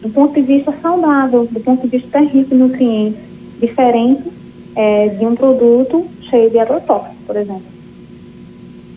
do 0.01 0.09
ponto 0.09 0.35
de 0.35 0.41
vista 0.41 0.71
saudável, 0.81 1.47
do 1.51 1.59
ponto 1.59 1.85
de 1.85 1.97
vista 1.97 2.19
rico 2.19 2.53
em 2.53 2.57
nutrientes, 2.59 3.19
diferente 3.59 4.34
é, 4.75 5.09
de 5.09 5.25
um 5.25 5.35
produto 5.35 6.05
cheio 6.29 6.49
de 6.49 6.59
agrotóxicos, 6.59 7.17
por 7.25 7.35
exemplo. 7.35 7.75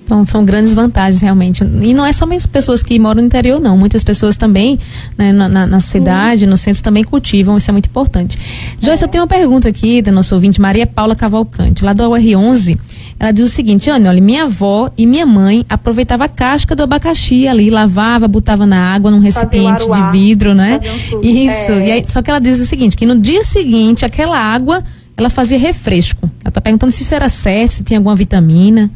Então, 0.09 0.25
são 0.25 0.43
grandes 0.43 0.73
vantagens, 0.73 1.21
realmente. 1.21 1.63
E 1.63 1.93
não 1.93 2.05
é 2.05 2.15
somente 2.15 2.49
pessoas 2.49 2.83
que 2.83 2.99
moram 2.99 3.21
no 3.21 3.27
interior, 3.27 3.61
não. 3.61 3.77
Muitas 3.77 4.03
pessoas 4.03 4.39
também, 4.39 4.79
né, 5.19 5.33
na, 5.33 5.47
na, 5.51 5.67
na, 5.67 5.81
cidade, 5.81 6.47
no 6.47 6.57
centro, 6.57 6.83
também 6.83 7.05
cultivam. 7.05 7.59
Isso 7.59 7.71
é 7.71 7.73
muito 7.73 7.91
importante. 7.91 8.39
Joyce, 8.81 9.03
é. 9.03 9.05
eu 9.05 9.09
tenho 9.11 9.23
uma 9.25 9.29
pergunta 9.29 9.69
aqui 9.69 10.01
da 10.01 10.11
nossa 10.11 10.35
ouvinte, 10.35 10.63
Maria 10.63 10.87
Paula 10.87 11.15
Cavalcante, 11.15 11.85
lá 11.85 11.93
do 11.93 12.05
UR11. 12.05 12.79
Ela 13.21 13.33
diz 13.33 13.45
o 13.45 13.49
seguinte, 13.49 13.91
Ana, 13.91 14.09
olha, 14.09 14.23
minha 14.23 14.45
avó 14.45 14.89
e 14.97 15.07
minha 15.07 15.27
mãe 15.27 15.67
aproveitava 15.69 16.25
a 16.25 16.29
casca 16.29 16.75
do 16.75 16.85
abacaxi 16.85 17.47
ali, 17.47 17.69
lavava, 17.69 18.27
botava 18.27 18.65
na 18.65 18.95
água 18.95 19.11
num 19.11 19.19
recipiente 19.19 19.85
de 19.85 20.11
vidro, 20.11 20.55
né? 20.55 20.81
Um 21.13 21.21
Isso. 21.21 21.73
É. 21.73 21.87
E 21.87 21.93
aí, 21.93 22.05
só 22.07 22.23
que 22.23 22.31
ela 22.31 22.41
diz 22.41 22.59
o 22.59 22.65
seguinte, 22.65 22.97
que 22.97 23.05
no 23.05 23.19
dia 23.19 23.45
seguinte, 23.45 24.07
aquela 24.07 24.39
água 24.39 24.83
ela 25.19 25.29
fazia 25.29 25.59
refresco. 25.59 26.27
Ela 26.41 26.49
está 26.49 26.61
perguntando 26.61 26.93
se 26.93 27.03
isso 27.03 27.13
era 27.13 27.29
certo, 27.29 27.73
se 27.73 27.85
tinha 27.85 27.99
alguma 27.99 28.15
vitamina. 28.15 28.89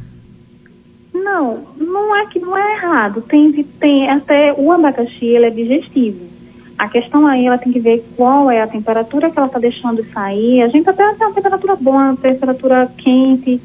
Não, 1.12 1.64
não 1.76 2.16
é 2.16 2.26
que 2.26 2.38
não 2.38 2.56
é 2.56 2.76
errado. 2.76 3.22
Tem, 3.22 3.52
tem 3.52 4.08
até 4.08 4.54
o 4.56 4.70
abacaxi, 4.70 5.26
ele 5.26 5.46
é 5.46 5.50
digestivo. 5.50 6.30
A 6.78 6.88
questão 6.88 7.26
aí, 7.26 7.46
ela 7.46 7.58
tem 7.58 7.72
que 7.72 7.80
ver 7.80 8.04
qual 8.16 8.48
é 8.50 8.62
a 8.62 8.68
temperatura 8.68 9.30
que 9.30 9.38
ela 9.38 9.48
está 9.48 9.58
deixando 9.58 10.04
sair. 10.12 10.62
A 10.62 10.68
gente 10.68 10.88
até 10.88 11.12
tem 11.14 11.26
uma 11.26 11.34
temperatura 11.34 11.76
boa, 11.76 11.96
uma 11.96 12.16
temperatura 12.16 12.90
quente, 12.98 13.60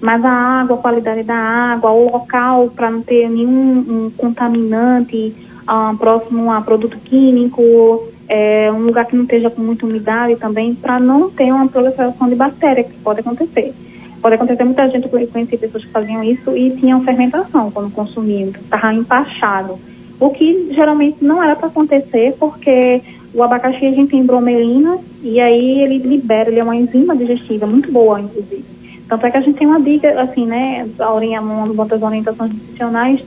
mas 0.00 0.24
a 0.24 0.30
água, 0.30 0.76
a 0.76 0.80
qualidade 0.80 1.22
da 1.22 1.36
água, 1.36 1.90
o 1.90 2.12
local 2.12 2.70
para 2.74 2.90
não 2.90 3.02
ter 3.02 3.28
nenhum 3.28 4.06
um 4.06 4.10
contaminante 4.16 5.34
um, 5.68 5.96
próximo 5.96 6.52
a 6.52 6.60
produto 6.60 6.96
químico, 6.98 8.08
é, 8.28 8.70
um 8.72 8.80
lugar 8.80 9.06
que 9.06 9.16
não 9.16 9.24
esteja 9.24 9.50
com 9.50 9.62
muita 9.62 9.86
umidade 9.86 10.36
também, 10.36 10.74
para 10.74 10.98
não 11.00 11.30
ter 11.30 11.52
uma 11.52 11.68
proliferação 11.68 12.28
de 12.28 12.34
bactérias 12.34 12.86
que 12.86 12.98
pode 12.98 13.20
acontecer. 13.20 13.74
Pode 14.20 14.34
acontecer, 14.34 14.64
muita 14.64 14.88
gente, 14.88 15.08
eu 15.12 15.28
conheci 15.28 15.56
pessoas 15.56 15.84
que 15.84 15.90
faziam 15.90 16.22
isso 16.24 16.56
e 16.56 16.70
tinham 16.76 17.04
fermentação 17.04 17.70
quando 17.70 17.92
consumiam, 17.92 18.50
estava 18.50 18.92
empachado. 18.92 19.78
O 20.18 20.30
que 20.30 20.72
geralmente 20.74 21.22
não 21.22 21.42
era 21.42 21.54
para 21.54 21.68
acontecer, 21.68 22.34
porque 22.38 23.02
o 23.34 23.42
abacaxi 23.42 23.86
a 23.86 23.92
gente 23.92 24.10
tem 24.10 24.24
bromelina 24.24 24.98
e 25.22 25.38
aí 25.38 25.82
ele 25.82 25.98
libera, 25.98 26.48
ele 26.48 26.58
é 26.58 26.64
uma 26.64 26.74
enzima 26.74 27.14
digestiva 27.14 27.66
muito 27.66 27.92
boa, 27.92 28.20
inclusive. 28.20 28.75
Tanto 29.08 29.26
é 29.26 29.30
que 29.30 29.36
a 29.36 29.40
gente 29.40 29.58
tem 29.58 29.66
uma 29.66 29.80
dica, 29.80 30.20
assim, 30.20 30.46
né, 30.46 30.86
uma 31.40 31.84
das 31.86 32.02
orientações 32.02 32.52
nutricionais 32.52 33.20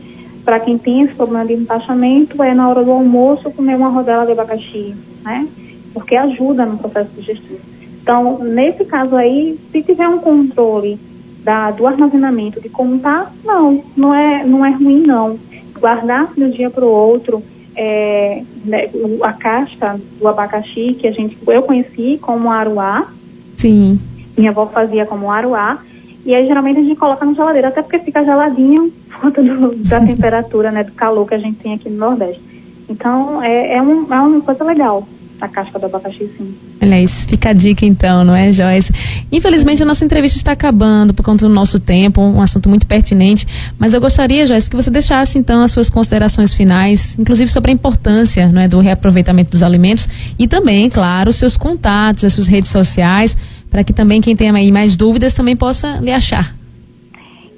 para 0.44 0.60
quem 0.60 0.78
tem 0.78 1.02
esse 1.02 1.14
problema 1.14 1.46
de 1.46 1.54
empachamento, 1.54 2.42
é 2.42 2.54
na 2.54 2.68
hora 2.70 2.84
do 2.84 2.92
almoço 2.92 3.52
comer 3.52 3.76
uma 3.76 3.90
rodela 3.90 4.26
de 4.26 4.32
abacaxi, 4.32 4.96
né? 5.24 5.48
Porque 5.94 6.16
ajuda 6.16 6.66
no 6.66 6.78
processo 6.78 7.10
digestivo. 7.16 7.60
Então, 8.02 8.40
nesse 8.40 8.84
caso 8.86 9.16
aí, 9.16 9.60
se 9.72 9.84
tiver 9.84 10.08
um 10.08 10.20
controle 10.20 11.00
da, 11.44 11.72
do 11.72 11.86
armazenamento, 11.86 12.60
de 12.60 12.70
como 12.70 13.00
tá, 13.00 13.32
não, 13.44 13.84
não 13.96 14.14
é, 14.14 14.44
não 14.46 14.66
é 14.66 14.72
ruim 14.72 15.02
não. 15.02 15.38
Guardar 15.80 16.34
de 16.34 16.44
um 16.44 16.50
dia 16.50 16.70
para 16.70 16.86
o 16.86 16.90
outro 16.90 17.44
é, 17.76 18.44
né, 18.66 18.90
a 19.24 19.34
casca 19.34 20.00
do 20.20 20.28
abacaxi, 20.28 20.96
que 21.00 21.08
a 21.08 21.12
gente, 21.12 21.38
eu 21.48 21.64
conheci 21.64 22.18
como 22.22 22.50
aruá. 22.50 23.08
Sim. 23.56 24.00
Minha 24.40 24.52
avó 24.52 24.68
fazia 24.68 25.06
como 25.06 25.30
aruá. 25.30 25.80
E 26.26 26.36
aí 26.36 26.48
geralmente 26.48 26.80
a 26.80 26.84
gente 26.84 26.96
coloca 26.96 27.26
na 27.26 27.34
geladeira, 27.34 27.68
até 27.68 27.82
porque 27.82 28.00
fica 28.00 28.24
geladinho 28.24 28.92
por 29.12 29.22
conta 29.22 29.44
do, 29.44 29.76
da 29.76 30.00
temperatura, 30.00 30.72
né, 30.72 30.84
do 30.84 30.94
calor 30.94 31.28
que 31.28 31.36
a 31.36 31.40
gente 31.40 31.60
tem 31.60 31.74
aqui 31.74 31.90
no 31.90 31.98
Nordeste. 31.98 32.42
Então 32.90 33.44
é, 33.44 33.76
é, 33.76 33.82
um, 33.82 34.12
é 34.12 34.20
uma 34.20 34.42
coisa 34.42 34.64
legal 34.64 35.06
a 35.42 35.48
casca 35.48 35.80
do 35.80 35.86
abacaxi, 35.86 36.30
sim. 36.38 36.54
Olha 36.82 37.02
isso, 37.02 37.28
fica 37.28 37.50
a 37.50 37.54
dica 37.54 37.86
então, 37.86 38.24
não 38.24 38.36
é, 38.36 38.52
Joyce? 38.52 38.92
Infelizmente 39.32 39.82
a 39.82 39.86
nossa 39.86 40.04
entrevista 40.04 40.38
está 40.38 40.52
acabando 40.52 41.14
por 41.14 41.24
conta 41.24 41.48
do 41.48 41.54
nosso 41.54 41.80
tempo, 41.80 42.22
um 42.22 42.42
assunto 42.42 42.70
muito 42.70 42.86
pertinente, 42.88 43.48
mas 43.78 43.94
eu 43.94 44.02
gostaria, 44.02 44.46
Joyce, 44.46 44.70
que 44.70 44.76
você 44.76 44.90
deixasse 44.90 45.38
então 45.38 45.62
as 45.62 45.72
suas 45.72 45.90
considerações 45.90 46.54
finais, 46.54 47.18
inclusive 47.18 47.50
sobre 47.52 47.72
a 47.72 47.74
importância 47.74 48.48
não 48.50 48.62
é, 48.62 48.68
do 48.68 48.80
reaproveitamento 48.80 49.52
dos 49.52 49.64
alimentos 49.64 50.10
e 50.38 50.48
também, 50.48 50.90
claro, 50.90 51.30
os 51.30 51.38
seus 51.38 51.56
contatos, 51.56 52.24
as 52.24 52.34
suas 52.34 52.48
redes 52.48 52.70
sociais, 52.70 53.38
para 53.70 53.84
que 53.84 53.94
também 53.94 54.22
quem 54.22 54.36
tenha 54.36 54.54
aí 54.54 54.72
mais 54.72 54.96
dúvidas 54.96 55.34
também 55.34 55.56
possa 55.56 56.00
lhe 56.02 56.12
achar. 56.12 56.56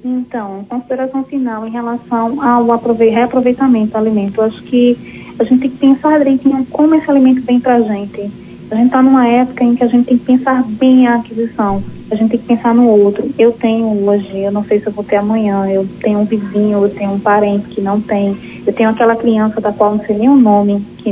Então, 0.04 0.64
consideração 0.68 1.22
final 1.24 1.66
em 1.66 1.70
relação 1.70 2.42
ao 2.42 2.66
reaproveitamento 2.66 3.92
do 3.92 3.96
alimento. 3.96 4.40
Eu 4.40 4.44
acho 4.44 4.62
que 4.64 4.96
a 5.38 5.44
gente 5.44 5.60
tem 5.60 5.70
que 5.70 5.76
pensar 5.78 6.18
direitinho 6.18 6.66
como 6.70 6.94
esse 6.94 7.08
alimento 7.08 7.42
vem 7.42 7.60
para 7.60 7.76
a 7.76 7.82
gente. 7.82 8.30
A 8.70 8.74
gente 8.74 8.86
está 8.86 9.02
numa 9.02 9.28
época 9.28 9.62
em 9.62 9.76
que 9.76 9.84
a 9.84 9.86
gente 9.86 10.06
tem 10.06 10.18
que 10.18 10.24
pensar 10.24 10.64
bem 10.64 11.06
a 11.06 11.16
aquisição. 11.16 11.82
A 12.10 12.14
gente 12.16 12.30
tem 12.30 12.40
que 12.40 12.46
pensar 12.46 12.74
no 12.74 12.88
outro. 12.88 13.30
Eu 13.38 13.52
tenho 13.52 13.86
hoje, 14.08 14.38
eu 14.38 14.50
não 14.50 14.64
sei 14.64 14.80
se 14.80 14.86
eu 14.86 14.92
vou 14.92 15.04
ter 15.04 15.16
amanhã. 15.16 15.68
Eu 15.68 15.86
tenho 16.00 16.20
um 16.20 16.24
vizinho, 16.24 16.82
eu 16.82 16.88
tenho 16.88 17.12
um 17.12 17.20
parente 17.20 17.68
que 17.68 17.80
não 17.80 18.00
tem. 18.00 18.62
Eu 18.66 18.72
tenho 18.72 18.88
aquela 18.88 19.14
criança 19.14 19.60
da 19.60 19.72
qual 19.72 19.96
não 19.96 20.04
sei 20.06 20.16
nem 20.16 20.28
o 20.28 20.36
nome, 20.36 20.84
que, 20.98 21.10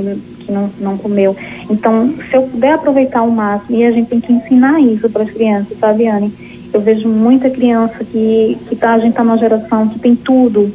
que 0.51 0.53
não, 0.53 0.71
não 0.81 0.99
comeu. 0.99 1.37
Então, 1.71 2.13
se 2.29 2.37
eu 2.37 2.43
puder 2.43 2.75
aproveitar 2.75 3.23
o 3.23 3.31
máximo, 3.31 3.79
e 3.79 3.85
a 3.85 3.93
gente 3.93 4.09
tem 4.09 4.21
que 4.21 4.33
ensinar 4.33 4.81
isso 4.81 5.09
para 5.09 5.23
as 5.23 5.31
crianças, 5.31 5.79
sabe, 5.79 6.09
Anne? 6.09 6.33
Eu 6.73 6.81
vejo 6.81 7.09
muita 7.09 7.49
criança 7.49 8.05
que, 8.05 8.59
que 8.69 8.77
tá, 8.77 8.95
a 8.95 8.99
gente 8.99 9.11
está 9.11 9.25
numa 9.25 9.39
geração 9.39 9.89
que 9.89 9.99
tem 10.01 10.17
tudo, 10.17 10.73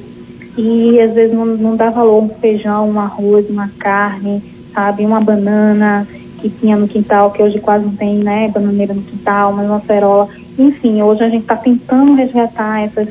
e 0.58 1.00
às 1.02 1.14
vezes 1.14 1.36
não, 1.36 1.46
não 1.46 1.76
dá 1.76 1.90
valor 1.90 2.24
um 2.24 2.30
feijão, 2.30 2.90
um 2.90 3.00
arroz, 3.00 3.50
uma 3.50 3.70
carne, 3.78 4.42
sabe, 4.74 5.06
uma 5.06 5.20
banana 5.20 6.08
que 6.42 6.50
tinha 6.50 6.78
no 6.78 6.88
quintal, 6.88 7.32
que 7.32 7.44
hoje 7.44 7.60
quase 7.60 7.86
não 7.86 7.96
tem, 7.96 8.16
né, 8.16 8.50
bananeira 8.54 8.94
no 8.94 9.02
quintal, 9.02 9.52
mas 9.54 9.68
uma 9.68 9.82
cerola. 9.82 10.30
Enfim, 10.58 11.02
hoje 11.02 11.24
a 11.24 11.30
gente 11.30 11.42
está 11.42 11.58
tentando 11.58 12.14
resgatar 12.14 12.84
essas, 12.84 13.10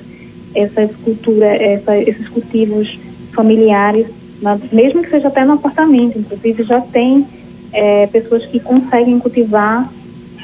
essas 0.55 0.91
culturas, 0.97 1.61
essa, 1.61 1.99
esses 1.99 2.29
cultivos 2.29 2.99
familiares, 3.35 4.07
na, 4.45 4.59
mesmo 4.71 5.03
que 5.03 5.09
seja 5.09 5.29
até 5.29 5.43
no 5.43 5.55
apartamento, 5.55 6.19
inclusive 6.19 6.65
já 6.65 6.79
tem 6.83 7.27
é, 7.73 8.07
pessoas 8.09 8.45
que 8.47 8.61
conseguem 8.61 9.19
cultivar 9.19 9.91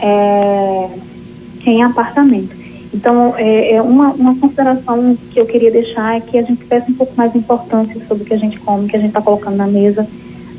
é, 0.00 0.88
em 1.66 1.82
apartamento. 1.82 2.58
Então, 2.94 3.34
é, 3.36 3.74
é 3.74 3.82
uma, 3.82 4.08
uma, 4.14 4.34
consideração 4.36 5.16
que 5.30 5.38
eu 5.38 5.44
queria 5.44 5.70
deixar 5.70 6.16
é 6.16 6.20
que 6.20 6.38
a 6.38 6.42
gente 6.42 6.62
tivesse 6.62 6.90
um 6.90 6.94
pouco 6.94 7.12
mais 7.14 7.36
importância 7.36 8.00
sobre 8.08 8.24
o 8.24 8.26
que 8.26 8.34
a 8.34 8.38
gente 8.38 8.58
come, 8.60 8.88
que 8.88 8.96
a 8.96 8.98
gente 8.98 9.10
está 9.10 9.20
colocando 9.20 9.56
na 9.56 9.66
mesa, 9.66 10.08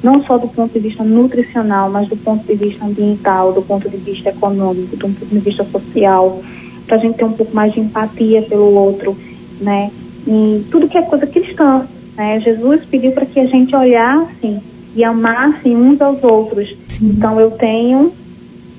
não 0.03 0.23
só 0.23 0.37
do 0.37 0.47
ponto 0.47 0.71
de 0.71 0.79
vista 0.79 1.03
nutricional, 1.03 1.89
mas 1.89 2.07
do 2.07 2.15
ponto 2.15 2.45
de 2.45 2.53
vista 2.55 2.85
ambiental, 2.85 3.53
do 3.53 3.63
ponto 3.63 3.89
de 3.89 3.97
vista 3.97 4.29
econômico, 4.29 4.95
do 4.95 5.09
ponto 5.09 5.25
de 5.25 5.39
vista 5.39 5.65
social, 5.65 6.41
para 6.85 6.97
a 6.97 6.99
gente 6.99 7.17
ter 7.17 7.25
um 7.25 7.33
pouco 7.33 7.53
mais 7.55 7.73
de 7.73 7.79
empatia 7.79 8.43
pelo 8.43 8.71
outro, 8.75 9.17
né? 9.59 9.91
E 10.27 10.63
tudo 10.69 10.87
que 10.87 10.97
é 10.97 11.01
coisa 11.01 11.25
cristã, 11.25 11.87
né? 12.21 12.39
Jesus 12.39 12.85
pediu 12.85 13.11
para 13.13 13.25
que 13.25 13.39
a 13.39 13.47
gente 13.47 13.75
olhasse 13.75 14.59
e 14.95 15.03
amasse 15.03 15.69
uns 15.69 15.99
aos 15.99 16.23
outros. 16.23 16.69
Sim. 16.85 17.15
Então, 17.17 17.39
eu 17.39 17.49
tenho, 17.51 18.13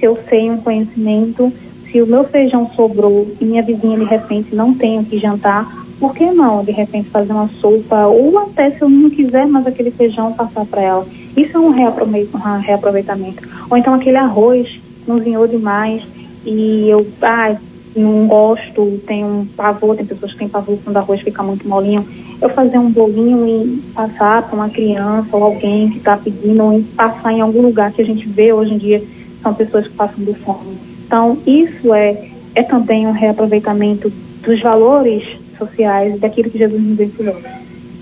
eu 0.01 0.17
sei 0.29 0.49
um 0.49 0.59
conhecimento 0.59 1.53
se 1.91 2.01
o 2.01 2.07
meu 2.07 2.23
feijão 2.25 2.71
sobrou 2.77 3.27
e 3.41 3.45
minha 3.45 3.63
vizinha 3.63 3.99
de 3.99 4.05
repente 4.05 4.55
não 4.55 4.73
tem 4.75 5.01
o 5.01 5.05
que 5.05 5.19
jantar, 5.19 5.85
por 5.99 6.15
que 6.15 6.25
não 6.31 6.65
de 6.65 6.71
repente 6.71 7.11
fazer 7.11 7.33
uma 7.33 7.49
sopa 7.61 8.07
ou 8.07 8.39
até 8.39 8.71
se 8.71 8.81
eu 8.81 8.89
não 8.89 9.11
quiser 9.11 9.47
mais 9.47 9.67
aquele 9.67 9.91
feijão 9.91 10.33
passar 10.33 10.65
para 10.65 10.81
ela? 10.81 11.07
Isso 11.37 11.57
é 11.57 11.61
um 11.61 11.71
reaproveitamento. 11.71 13.43
Ou 13.69 13.77
então 13.77 13.93
aquele 13.95 14.17
arroz 14.17 14.69
cozinhou 15.05 15.47
demais 15.47 16.03
e 16.47 16.89
eu 16.89 17.07
ah, 17.21 17.57
não 17.95 18.27
gosto, 18.27 19.01
tenho 19.07 19.27
um 19.27 19.47
pavor, 19.47 19.97
tem 19.97 20.07
pessoas 20.07 20.33
que 20.33 20.39
têm 20.39 20.49
pavor 20.49 20.79
quando 20.83 20.97
o 20.97 20.99
arroz 21.01 21.21
fica 21.21 21.43
muito 21.43 21.69
molinho. 21.69 22.07
Eu 22.43 22.51
fazer 22.51 22.79
um 22.79 22.91
bolinho 22.91 23.47
e 23.47 23.79
passar 23.95 24.43
para 24.43 24.57
uma 24.57 24.69
criança 24.69 25.29
ou 25.35 25.45
alguém 25.45 25.91
que 25.91 25.99
está 25.99 26.17
pedindo, 26.17 26.63
ou 26.63 26.83
passar 26.97 27.33
em 27.33 27.41
algum 27.41 27.63
lugar 27.63 27.93
que 27.93 28.03
a 28.03 28.05
gente 28.05 28.29
vê 28.29 28.53
hoje 28.53 28.75
em 28.75 28.79
dia, 28.79 29.03
são 29.43 29.55
pessoas 29.55 29.87
que 29.87 29.95
passam 29.95 30.25
do 30.25 30.35
fome 30.35 30.93
então, 31.13 31.37
isso 31.47 31.93
é, 31.93 32.31
é 32.55 32.63
também 32.63 33.07
um 33.07 33.13
reaproveitamento 33.13 34.11
dos 34.43 34.63
valores 34.63 35.23
sociais 35.59 36.19
daquilo 36.19 36.49
que 36.49 36.57
Jesus 36.57 36.83
nos 36.83 36.99
ensinou. 36.99 37.37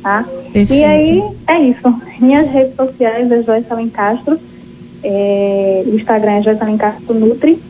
Tá? 0.00 0.24
E 0.54 0.84
aí, 0.84 1.20
é 1.48 1.60
isso. 1.60 2.02
Minhas 2.24 2.48
redes 2.48 2.76
sociais 2.76 3.28
é 3.32 3.42
Joyce 3.42 3.66
Alencastro. 3.68 4.38
É, 5.02 5.82
o 5.84 5.96
Instagram 5.96 6.34
é 6.34 6.42
Joyce 6.44 6.62
Alencastro 6.62 7.12
Nutri. 7.12 7.60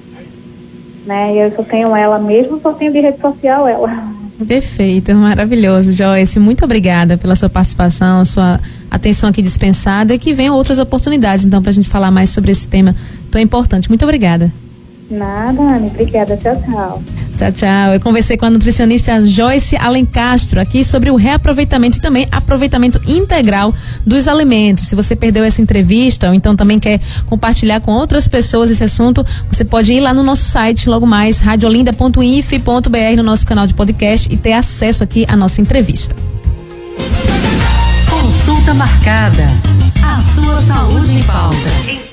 Né? 1.07 1.35
E 1.35 1.39
eu 1.39 1.53
só 1.53 1.63
tenho 1.63 1.97
ela 1.97 2.19
mesmo, 2.19 2.61
só 2.61 2.75
tenho 2.75 2.93
de 2.93 3.01
rede 3.01 3.19
social 3.23 3.67
ela. 3.67 4.13
Perfeito, 4.47 5.15
maravilhoso, 5.15 5.93
Joyce. 5.93 6.39
Muito 6.39 6.65
obrigada 6.65 7.19
pela 7.19 7.37
sua 7.37 7.49
participação, 7.49 8.25
sua 8.25 8.61
atenção 8.91 9.29
aqui 9.29 9.43
dispensada 9.43 10.15
e 10.15 10.19
que 10.19 10.33
venham 10.33 10.55
outras 10.55 10.79
oportunidades, 10.79 11.45
então, 11.45 11.61
para 11.61 11.71
a 11.71 11.75
gente 11.75 11.89
falar 11.89 12.11
mais 12.11 12.31
sobre 12.31 12.51
esse 12.51 12.67
tema 12.67 12.95
tão 13.31 13.41
importante. 13.41 13.89
Muito 13.89 14.03
obrigada. 14.03 14.51
Nada, 15.11 15.61
Anne. 15.61 15.89
Obrigada. 15.89 16.37
Tchau, 16.37 16.57
tchau. 16.65 17.03
Tchau, 17.37 17.53
tchau. 17.53 17.95
Eu 17.95 18.01
conversei 18.01 18.37
com 18.37 18.47
a 18.47 18.51
nutricionista 18.51 19.27
Joyce 19.27 19.77
Alencastro 19.77 20.61
aqui 20.61 20.85
sobre 20.85 21.11
o 21.11 21.17
reaproveitamento 21.17 21.99
e 21.99 22.01
também 22.01 22.29
aproveitamento 22.31 23.01
integral 23.07 23.75
dos 24.07 24.29
alimentos. 24.29 24.87
Se 24.87 24.95
você 24.95 25.17
perdeu 25.17 25.43
essa 25.43 25.61
entrevista 25.61 26.29
ou 26.29 26.35
então 26.35 26.55
também 26.55 26.79
quer 26.79 27.01
compartilhar 27.27 27.81
com 27.81 27.93
outras 27.93 28.29
pessoas 28.29 28.71
esse 28.71 28.85
assunto, 28.85 29.25
você 29.51 29.65
pode 29.65 29.93
ir 29.93 30.01
lá 30.01 30.15
no 30.15 30.23
nosso 30.23 30.45
site, 30.45 30.89
logo 30.89 31.07
mais, 31.07 31.41
radiolinda.if.br, 31.41 33.17
no 33.17 33.23
nosso 33.23 33.47
canal 33.47 33.67
de 33.67 33.75
podcast 33.75 34.33
e 34.33 34.37
ter 34.37 34.53
acesso 34.53 35.03
aqui 35.03 35.25
à 35.27 35.37
nossa 35.37 35.61
entrevista. 35.61 36.15
Consulta 38.09 38.75
marcada. 38.75 39.47
A 40.03 40.23
sua 40.35 40.61
saúde 40.63 41.17
em 41.17 41.23
pauta. 41.23 42.10